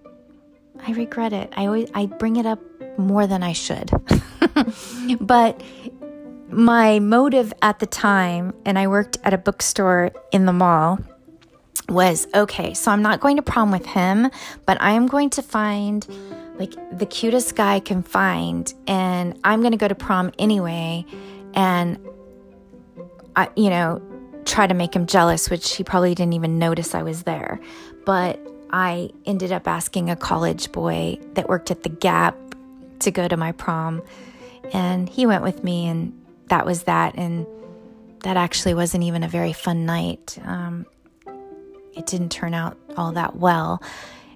I 0.86 0.92
regret 0.92 1.32
it. 1.32 1.52
I 1.56 1.66
always 1.66 1.90
I 1.94 2.06
bring 2.06 2.36
it 2.36 2.46
up 2.46 2.60
more 2.98 3.26
than 3.26 3.42
I 3.42 3.52
should. 3.52 3.90
but 5.20 5.60
my 6.48 6.98
motive 6.98 7.52
at 7.62 7.78
the 7.78 7.86
time, 7.86 8.54
and 8.64 8.78
I 8.78 8.86
worked 8.86 9.18
at 9.24 9.32
a 9.32 9.38
bookstore 9.38 10.12
in 10.30 10.46
the 10.46 10.52
mall, 10.52 10.98
was 11.88 12.26
okay, 12.34 12.74
so 12.74 12.90
I'm 12.90 13.02
not 13.02 13.20
going 13.20 13.36
to 13.36 13.42
prom 13.42 13.70
with 13.70 13.86
him, 13.86 14.30
but 14.66 14.80
I 14.80 14.92
am 14.92 15.06
going 15.06 15.30
to 15.30 15.42
find 15.42 16.06
like 16.56 16.72
the 16.96 17.06
cutest 17.06 17.56
guy 17.56 17.74
I 17.74 17.80
can 17.80 18.02
find, 18.02 18.72
and 18.86 19.38
I'm 19.42 19.60
going 19.60 19.72
to 19.72 19.78
go 19.78 19.88
to 19.88 19.94
prom 19.94 20.32
anyway, 20.38 21.04
and 21.54 21.98
I, 23.36 23.48
you 23.56 23.70
know, 23.70 24.00
try 24.44 24.66
to 24.66 24.74
make 24.74 24.94
him 24.94 25.06
jealous, 25.06 25.50
which 25.50 25.76
he 25.76 25.82
probably 25.82 26.14
didn't 26.14 26.34
even 26.34 26.58
notice 26.58 26.94
I 26.94 27.02
was 27.02 27.24
there. 27.24 27.58
But 28.04 28.38
I 28.74 29.10
ended 29.24 29.52
up 29.52 29.68
asking 29.68 30.10
a 30.10 30.16
college 30.16 30.72
boy 30.72 31.20
that 31.34 31.48
worked 31.48 31.70
at 31.70 31.84
the 31.84 31.88
Gap 31.88 32.36
to 32.98 33.12
go 33.12 33.28
to 33.28 33.36
my 33.36 33.52
prom, 33.52 34.02
and 34.72 35.08
he 35.08 35.26
went 35.26 35.44
with 35.44 35.62
me, 35.62 35.86
and 35.86 36.12
that 36.48 36.66
was 36.66 36.82
that. 36.82 37.14
And 37.14 37.46
that 38.24 38.36
actually 38.36 38.74
wasn't 38.74 39.04
even 39.04 39.22
a 39.22 39.28
very 39.28 39.52
fun 39.52 39.86
night. 39.86 40.38
Um, 40.44 40.86
it 41.96 42.06
didn't 42.06 42.30
turn 42.30 42.52
out 42.52 42.76
all 42.96 43.12
that 43.12 43.36
well. 43.36 43.80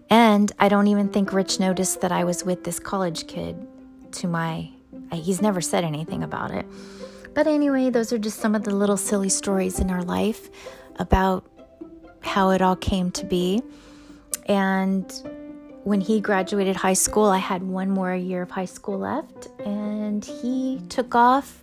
And 0.09 0.53
I 0.61 0.69
don't 0.69 0.87
even 0.87 1.09
think 1.09 1.33
Rich 1.33 1.59
noticed 1.59 2.01
that 2.03 2.13
I 2.13 2.23
was 2.23 2.45
with 2.45 2.63
this 2.63 2.79
college 2.79 3.27
kid 3.27 3.57
to 4.13 4.29
my, 4.29 4.71
he's 5.13 5.43
never 5.43 5.61
said 5.61 5.83
anything 5.83 6.23
about 6.23 6.53
it. 6.53 6.65
But 7.35 7.49
anyway, 7.49 7.91
those 7.91 8.13
are 8.13 8.19
just 8.19 8.39
some 8.39 8.55
of 8.55 8.63
the 8.63 8.73
little 8.73 8.97
silly 8.97 9.31
stories 9.31 9.81
in 9.81 9.91
our 9.91 10.05
life 10.05 10.49
about 10.97 11.45
how 12.21 12.51
it 12.51 12.63
all 12.63 12.77
came 12.77 13.11
to 13.11 13.25
be. 13.25 13.63
And 14.47 15.11
when 15.85 16.01
he 16.01 16.21
graduated 16.21 16.77
high 16.77 16.95
school, 16.95 17.27
I 17.27 17.39
had 17.39 17.63
one 17.63 17.91
more 17.91 18.15
year 18.15 18.43
of 18.43 18.51
high 18.51 18.65
school 18.65 18.99
left, 18.99 19.49
and 19.65 20.25
he 20.25 20.81
took 20.89 21.15
off 21.15 21.63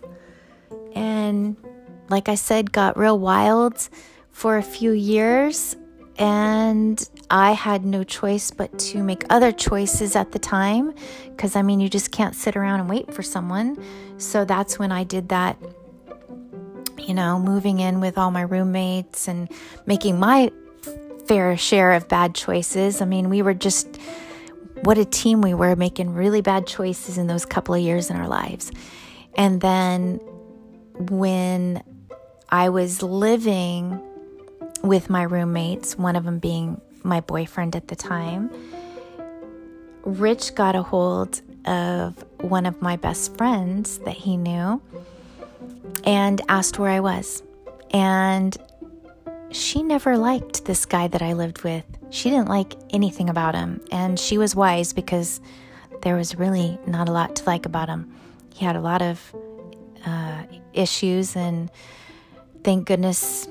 and, 0.94 1.56
like 2.08 2.28
I 2.28 2.34
said, 2.34 2.72
got 2.72 2.96
real 2.96 3.18
wild 3.18 3.88
for 4.30 4.56
a 4.56 4.62
few 4.62 4.92
years. 4.92 5.76
And 6.18 7.06
I 7.30 7.52
had 7.52 7.84
no 7.84 8.02
choice 8.02 8.50
but 8.50 8.78
to 8.78 9.02
make 9.02 9.24
other 9.28 9.52
choices 9.52 10.16
at 10.16 10.32
the 10.32 10.38
time 10.38 10.94
because 11.28 11.56
I 11.56 11.60
mean, 11.60 11.78
you 11.78 11.90
just 11.90 12.10
can't 12.10 12.34
sit 12.34 12.56
around 12.56 12.80
and 12.80 12.88
wait 12.88 13.12
for 13.12 13.22
someone. 13.22 13.76
So 14.16 14.46
that's 14.46 14.78
when 14.78 14.92
I 14.92 15.04
did 15.04 15.28
that 15.28 15.58
you 17.06 17.14
know, 17.14 17.38
moving 17.38 17.78
in 17.80 18.00
with 18.00 18.18
all 18.18 18.30
my 18.30 18.42
roommates 18.42 19.28
and 19.28 19.48
making 19.86 20.18
my 20.18 20.50
fair 21.26 21.56
share 21.56 21.92
of 21.92 22.08
bad 22.08 22.34
choices. 22.34 23.00
I 23.00 23.04
mean, 23.04 23.30
we 23.30 23.42
were 23.42 23.54
just 23.54 23.98
what 24.82 24.98
a 24.98 25.04
team 25.04 25.40
we 25.40 25.54
were 25.54 25.74
making 25.74 26.14
really 26.14 26.42
bad 26.42 26.66
choices 26.66 27.18
in 27.18 27.26
those 27.26 27.44
couple 27.44 27.74
of 27.74 27.80
years 27.80 28.10
in 28.10 28.16
our 28.16 28.28
lives. 28.28 28.70
And 29.36 29.60
then 29.60 30.16
when 30.98 31.82
I 32.50 32.68
was 32.68 33.02
living 33.02 34.00
with 34.82 35.10
my 35.10 35.22
roommates, 35.22 35.98
one 35.98 36.16
of 36.16 36.24
them 36.24 36.38
being 36.38 36.80
my 37.02 37.20
boyfriend 37.20 37.74
at 37.74 37.88
the 37.88 37.96
time, 37.96 38.50
Rich 40.04 40.54
got 40.54 40.76
a 40.76 40.82
hold 40.82 41.40
of 41.64 42.24
one 42.40 42.64
of 42.64 42.80
my 42.80 42.96
best 42.96 43.36
friends 43.36 43.98
that 43.98 44.14
he 44.14 44.36
knew 44.36 44.80
and 46.04 46.40
asked 46.48 46.78
where 46.78 46.90
I 46.90 47.00
was. 47.00 47.42
And 47.90 48.56
she 49.56 49.82
never 49.82 50.16
liked 50.16 50.64
this 50.64 50.84
guy 50.84 51.08
that 51.08 51.22
I 51.22 51.32
lived 51.32 51.62
with. 51.62 51.84
She 52.10 52.30
didn't 52.30 52.48
like 52.48 52.74
anything 52.90 53.28
about 53.28 53.54
him, 53.54 53.80
and 53.90 54.18
she 54.18 54.38
was 54.38 54.54
wise 54.54 54.92
because 54.92 55.40
there 56.02 56.16
was 56.16 56.36
really 56.36 56.78
not 56.86 57.08
a 57.08 57.12
lot 57.12 57.36
to 57.36 57.44
like 57.44 57.66
about 57.66 57.88
him. 57.88 58.12
He 58.54 58.64
had 58.64 58.76
a 58.76 58.80
lot 58.80 59.02
of 59.02 59.34
uh, 60.04 60.44
issues, 60.72 61.36
and 61.36 61.70
thank 62.62 62.86
goodness, 62.86 63.48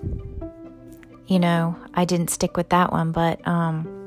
you 1.27 1.39
know, 1.39 1.75
I 1.93 2.05
didn't 2.05 2.29
stick 2.29 2.55
with 2.55 2.69
that 2.69 2.91
one. 2.91 3.11
But 3.11 3.45
um, 3.47 4.05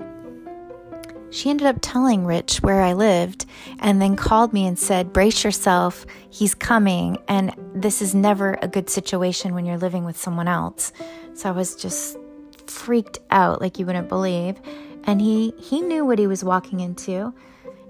she 1.30 1.50
ended 1.50 1.66
up 1.66 1.76
telling 1.82 2.24
Rich 2.24 2.62
where 2.62 2.80
I 2.80 2.94
lived 2.94 3.44
and 3.80 4.00
then 4.00 4.16
called 4.16 4.52
me 4.52 4.66
and 4.66 4.78
said, 4.78 5.12
Brace 5.12 5.44
yourself, 5.44 6.06
he's 6.30 6.54
coming. 6.54 7.18
And 7.28 7.54
this 7.74 8.00
is 8.00 8.14
never 8.14 8.58
a 8.62 8.68
good 8.68 8.88
situation 8.88 9.54
when 9.54 9.66
you're 9.66 9.78
living 9.78 10.04
with 10.04 10.16
someone 10.16 10.48
else. 10.48 10.92
So 11.38 11.48
I 11.48 11.52
was 11.52 11.76
just 11.76 12.18
freaked 12.66 13.20
out 13.30 13.60
like 13.60 13.78
you 13.78 13.86
wouldn't 13.86 14.08
believe. 14.08 14.56
And 15.04 15.20
he, 15.20 15.54
he 15.56 15.80
knew 15.80 16.04
what 16.04 16.18
he 16.18 16.26
was 16.26 16.42
walking 16.42 16.80
into. 16.80 17.32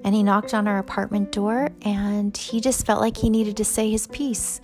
And 0.04 0.14
he 0.14 0.22
knocked 0.22 0.52
on 0.52 0.68
our 0.68 0.76
apartment 0.76 1.32
door 1.32 1.70
and 1.80 2.36
he 2.36 2.60
just 2.60 2.84
felt 2.84 3.00
like 3.00 3.16
he 3.16 3.30
needed 3.30 3.56
to 3.56 3.64
say 3.64 3.90
his 3.90 4.06
piece. 4.08 4.60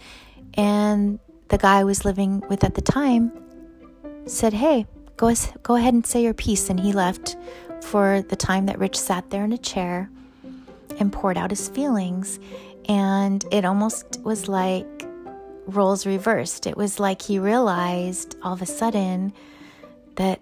And 0.52 1.18
the 1.48 1.56
guy 1.56 1.78
I 1.78 1.84
was 1.84 2.04
living 2.04 2.44
with 2.50 2.62
at 2.62 2.74
the 2.74 2.82
time 2.82 3.32
said, 4.26 4.52
Hey, 4.52 4.84
go, 5.16 5.32
go 5.62 5.76
ahead 5.76 5.94
and 5.94 6.06
say 6.06 6.22
your 6.22 6.34
piece. 6.34 6.68
And 6.68 6.78
he 6.78 6.92
left 6.92 7.38
for 7.80 8.20
the 8.28 8.36
time 8.36 8.66
that 8.66 8.78
Rich 8.78 8.98
sat 8.98 9.30
there 9.30 9.44
in 9.44 9.52
a 9.54 9.58
chair 9.58 10.10
and 11.00 11.10
poured 11.10 11.38
out 11.38 11.48
his 11.48 11.70
feelings. 11.70 12.38
And 12.86 13.46
it 13.50 13.64
almost 13.64 14.20
was 14.24 14.46
like 14.46 15.06
roles 15.66 16.06
reversed. 16.06 16.66
It 16.66 16.76
was 16.76 16.98
like 17.00 17.22
he 17.22 17.38
realized 17.38 18.36
all 18.42 18.52
of 18.52 18.62
a 18.62 18.66
sudden 18.66 19.32
that 20.16 20.40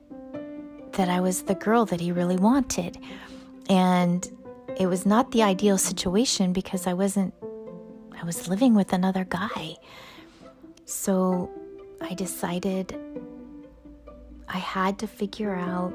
that 0.93 1.09
I 1.09 1.21
was 1.21 1.43
the 1.43 1.55
girl 1.55 1.87
that 1.87 2.01
he 2.01 2.13
really 2.13 2.37
wanted. 2.37 2.99
And 3.69 4.29
it 4.79 4.87
was 4.87 5.07
not 5.07 5.31
the 5.31 5.43
ideal 5.43 5.79
situation 5.79 6.53
because 6.53 6.87
I 6.87 6.93
wasn't, 6.93 7.35
I 8.21 8.25
was 8.25 8.49
living 8.49 8.75
with 8.75 8.93
another 8.93 9.25
guy. 9.25 9.77
So 10.85 11.51
I 12.01 12.15
decided 12.15 12.99
I 14.49 14.59
had 14.59 14.99
to 14.99 15.07
figure 15.07 15.55
out 15.55 15.95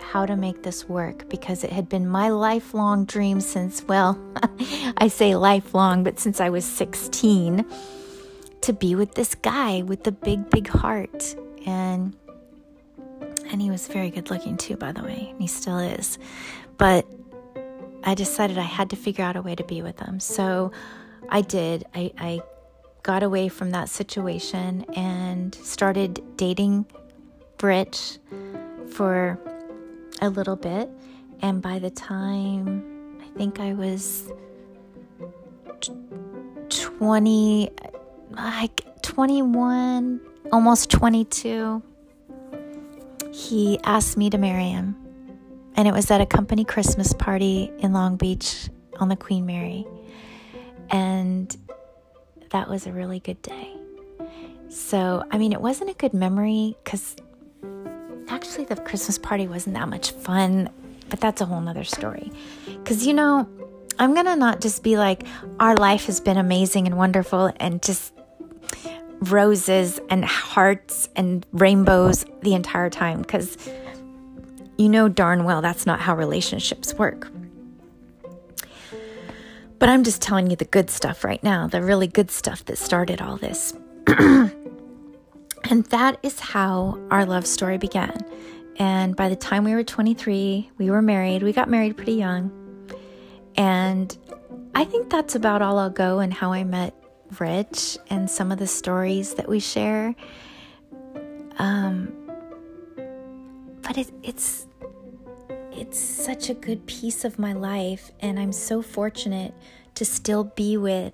how 0.00 0.24
to 0.24 0.36
make 0.36 0.62
this 0.62 0.88
work 0.88 1.28
because 1.28 1.64
it 1.64 1.70
had 1.70 1.88
been 1.88 2.08
my 2.08 2.30
lifelong 2.30 3.04
dream 3.04 3.40
since, 3.40 3.82
well, 3.84 4.18
I 4.96 5.08
say 5.08 5.34
lifelong, 5.36 6.04
but 6.04 6.18
since 6.18 6.40
I 6.40 6.48
was 6.48 6.64
16 6.64 7.66
to 8.62 8.72
be 8.72 8.94
with 8.94 9.14
this 9.14 9.34
guy 9.34 9.82
with 9.82 10.04
the 10.04 10.12
big, 10.12 10.50
big 10.50 10.68
heart. 10.68 11.36
And 11.66 12.16
and 13.50 13.62
he 13.62 13.70
was 13.70 13.88
very 13.88 14.10
good 14.10 14.30
looking 14.30 14.56
too, 14.56 14.76
by 14.76 14.92
the 14.92 15.02
way, 15.02 15.28
and 15.30 15.40
he 15.40 15.46
still 15.46 15.78
is. 15.78 16.18
But 16.76 17.06
I 18.04 18.14
decided 18.14 18.58
I 18.58 18.62
had 18.62 18.90
to 18.90 18.96
figure 18.96 19.24
out 19.24 19.36
a 19.36 19.42
way 19.42 19.54
to 19.54 19.64
be 19.64 19.82
with 19.82 19.98
him. 19.98 20.20
So 20.20 20.70
I 21.28 21.40
did. 21.40 21.84
I, 21.94 22.12
I 22.18 22.40
got 23.02 23.22
away 23.22 23.48
from 23.48 23.70
that 23.70 23.88
situation 23.88 24.84
and 24.94 25.54
started 25.54 26.22
dating 26.36 26.86
Rich 27.62 28.18
for 28.90 29.38
a 30.20 30.30
little 30.30 30.56
bit. 30.56 30.88
And 31.40 31.62
by 31.62 31.78
the 31.78 31.90
time 31.90 33.20
I 33.20 33.38
think 33.38 33.60
I 33.60 33.72
was 33.74 34.30
20, 36.68 37.70
like 38.30 39.02
21, 39.02 40.20
almost 40.52 40.90
22, 40.90 41.82
he 43.32 43.78
asked 43.84 44.16
me 44.16 44.30
to 44.30 44.38
marry 44.38 44.68
him. 44.68 44.96
And 45.76 45.86
it 45.86 45.92
was 45.92 46.10
at 46.10 46.20
a 46.20 46.26
company 46.26 46.64
Christmas 46.64 47.12
party 47.12 47.70
in 47.78 47.92
Long 47.92 48.16
Beach 48.16 48.68
on 48.98 49.08
the 49.08 49.16
Queen 49.16 49.46
Mary. 49.46 49.86
And 50.90 51.56
that 52.50 52.68
was 52.68 52.86
a 52.86 52.92
really 52.92 53.20
good 53.20 53.40
day. 53.42 53.74
So, 54.68 55.24
I 55.30 55.38
mean, 55.38 55.52
it 55.52 55.60
wasn't 55.60 55.90
a 55.90 55.94
good 55.94 56.14
memory 56.14 56.76
because 56.82 57.16
actually 58.28 58.64
the 58.64 58.76
Christmas 58.76 59.18
party 59.18 59.46
wasn't 59.46 59.76
that 59.76 59.88
much 59.88 60.10
fun, 60.10 60.70
but 61.08 61.20
that's 61.20 61.40
a 61.40 61.46
whole 61.46 61.60
nother 61.60 61.84
story. 61.84 62.32
Because, 62.66 63.06
you 63.06 63.14
know, 63.14 63.48
I'm 63.98 64.14
going 64.14 64.26
to 64.26 64.36
not 64.36 64.60
just 64.60 64.82
be 64.82 64.96
like, 64.96 65.26
our 65.58 65.74
life 65.76 66.06
has 66.06 66.20
been 66.20 66.36
amazing 66.36 66.86
and 66.86 66.96
wonderful 66.96 67.52
and 67.56 67.82
just 67.82 68.12
roses 69.20 69.98
and 70.10 70.24
hearts 70.24 71.08
and 71.16 71.44
rainbows 71.52 72.24
the 72.42 72.54
entire 72.54 72.88
time 72.88 73.22
because 73.22 73.56
you 74.76 74.88
know 74.88 75.08
darn 75.08 75.42
well 75.42 75.60
that's 75.60 75.86
not 75.86 75.98
how 76.00 76.16
relationships 76.16 76.94
work. 76.94 77.28
But 79.78 79.88
I'm 79.88 80.04
just 80.04 80.22
telling 80.22 80.50
you 80.50 80.56
the 80.56 80.64
good 80.64 80.90
stuff 80.90 81.24
right 81.24 81.42
now, 81.42 81.66
the 81.66 81.82
really 81.82 82.08
good 82.08 82.30
stuff 82.30 82.64
that 82.66 82.78
started 82.78 83.20
all 83.20 83.36
this. 83.36 83.74
and 84.06 84.52
that 85.90 86.18
is 86.22 86.40
how 86.40 86.98
our 87.10 87.24
love 87.24 87.46
story 87.46 87.78
began. 87.78 88.18
And 88.76 89.14
by 89.14 89.28
the 89.28 89.36
time 89.36 89.64
we 89.64 89.74
were 89.74 89.84
23, 89.84 90.70
we 90.78 90.90
were 90.90 91.02
married. 91.02 91.42
We 91.42 91.52
got 91.52 91.68
married 91.68 91.96
pretty 91.96 92.14
young. 92.14 92.57
And 93.58 94.16
I 94.74 94.84
think 94.84 95.10
that's 95.10 95.34
about 95.34 95.60
all 95.60 95.78
I'll 95.78 95.90
go 95.90 96.20
and 96.20 96.32
how 96.32 96.52
I 96.52 96.62
met 96.62 96.94
Rich 97.38 97.98
and 98.08 98.30
some 98.30 98.52
of 98.52 98.58
the 98.58 98.68
stories 98.68 99.34
that 99.34 99.48
we 99.48 99.58
share. 99.58 100.14
Um, 101.58 102.12
but 103.82 103.98
it, 103.98 104.10
it's 104.22 104.66
it's 105.72 105.98
such 105.98 106.50
a 106.50 106.54
good 106.54 106.86
piece 106.86 107.24
of 107.24 107.38
my 107.38 107.52
life, 107.52 108.12
and 108.20 108.38
I'm 108.38 108.52
so 108.52 108.80
fortunate 108.80 109.54
to 109.96 110.04
still 110.04 110.44
be 110.44 110.76
with 110.76 111.12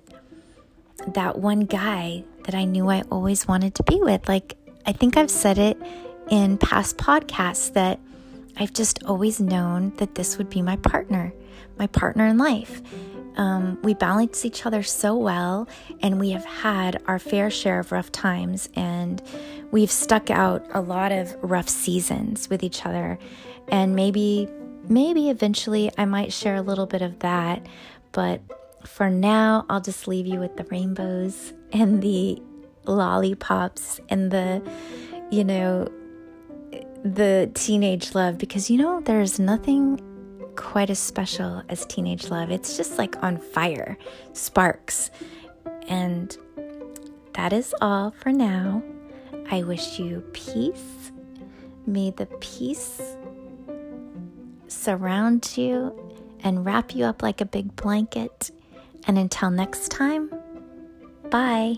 that 1.07 1.39
one 1.39 1.61
guy 1.61 2.23
that 2.43 2.53
I 2.53 2.65
knew 2.65 2.89
I 2.89 3.01
always 3.11 3.47
wanted 3.47 3.73
to 3.75 3.83
be 3.83 3.99
with. 4.01 4.27
Like 4.27 4.55
I 4.85 4.91
think 4.91 5.17
I've 5.17 5.31
said 5.31 5.57
it 5.57 5.77
in 6.29 6.59
past 6.59 6.97
podcasts 6.97 7.73
that 7.73 7.99
I've 8.57 8.73
just 8.73 9.03
always 9.03 9.39
known 9.39 9.93
that 9.97 10.13
this 10.13 10.37
would 10.37 10.49
be 10.49 10.61
my 10.61 10.75
partner, 10.77 11.33
my 11.77 11.87
partner 11.87 12.25
in 12.25 12.37
life. 12.37 12.81
Um, 13.37 13.77
we 13.83 13.93
balance 13.93 14.45
each 14.45 14.65
other 14.65 14.81
so 14.81 15.15
well, 15.15 15.67
and 16.01 16.19
we 16.19 16.31
have 16.31 16.45
had 16.45 17.01
our 17.05 17.19
fair 17.19 17.49
share 17.49 17.79
of 17.79 17.91
rough 17.91 18.11
times, 18.11 18.69
and 18.75 19.21
we've 19.71 19.91
stuck 19.91 20.29
out 20.29 20.65
a 20.73 20.81
lot 20.81 21.11
of 21.11 21.35
rough 21.41 21.67
seasons 21.67 22.49
with 22.49 22.63
each 22.63 22.85
other. 22.85 23.19
And 23.67 23.95
maybe, 23.95 24.47
maybe 24.87 25.29
eventually 25.29 25.91
I 25.97 26.05
might 26.05 26.31
share 26.31 26.55
a 26.55 26.61
little 26.61 26.85
bit 26.85 27.01
of 27.01 27.19
that, 27.19 27.65
but 28.13 28.41
for 28.85 29.09
now, 29.09 29.65
I'll 29.69 29.81
just 29.81 30.07
leave 30.07 30.27
you 30.27 30.39
with 30.39 30.55
the 30.57 30.63
rainbows 30.65 31.53
and 31.73 32.01
the 32.01 32.41
lollipops 32.85 33.99
and 34.09 34.31
the, 34.31 34.61
you 35.31 35.43
know, 35.43 35.91
the 37.03 37.49
teenage 37.53 38.15
love 38.15 38.37
because 38.37 38.69
you 38.69 38.77
know, 38.77 39.01
there's 39.01 39.39
nothing 39.39 39.99
quite 40.55 40.89
as 40.89 40.99
special 40.99 41.63
as 41.69 41.85
teenage 41.85 42.29
love. 42.29 42.51
It's 42.51 42.77
just 42.77 42.97
like 42.97 43.21
on 43.23 43.37
fire, 43.37 43.97
sparks. 44.33 45.11
And 45.87 46.35
that 47.33 47.53
is 47.53 47.73
all 47.81 48.11
for 48.11 48.31
now. 48.31 48.83
I 49.49 49.63
wish 49.63 49.99
you 49.99 50.21
peace. 50.33 51.11
May 51.85 52.11
the 52.11 52.25
peace 52.25 53.01
surround 54.67 55.57
you 55.57 55.93
and 56.41 56.65
wrap 56.65 56.95
you 56.95 57.05
up 57.05 57.21
like 57.21 57.41
a 57.41 57.45
big 57.45 57.75
blanket. 57.75 58.51
And 59.07 59.17
until 59.17 59.51
next 59.51 59.89
time, 59.89 60.31
bye. 61.29 61.75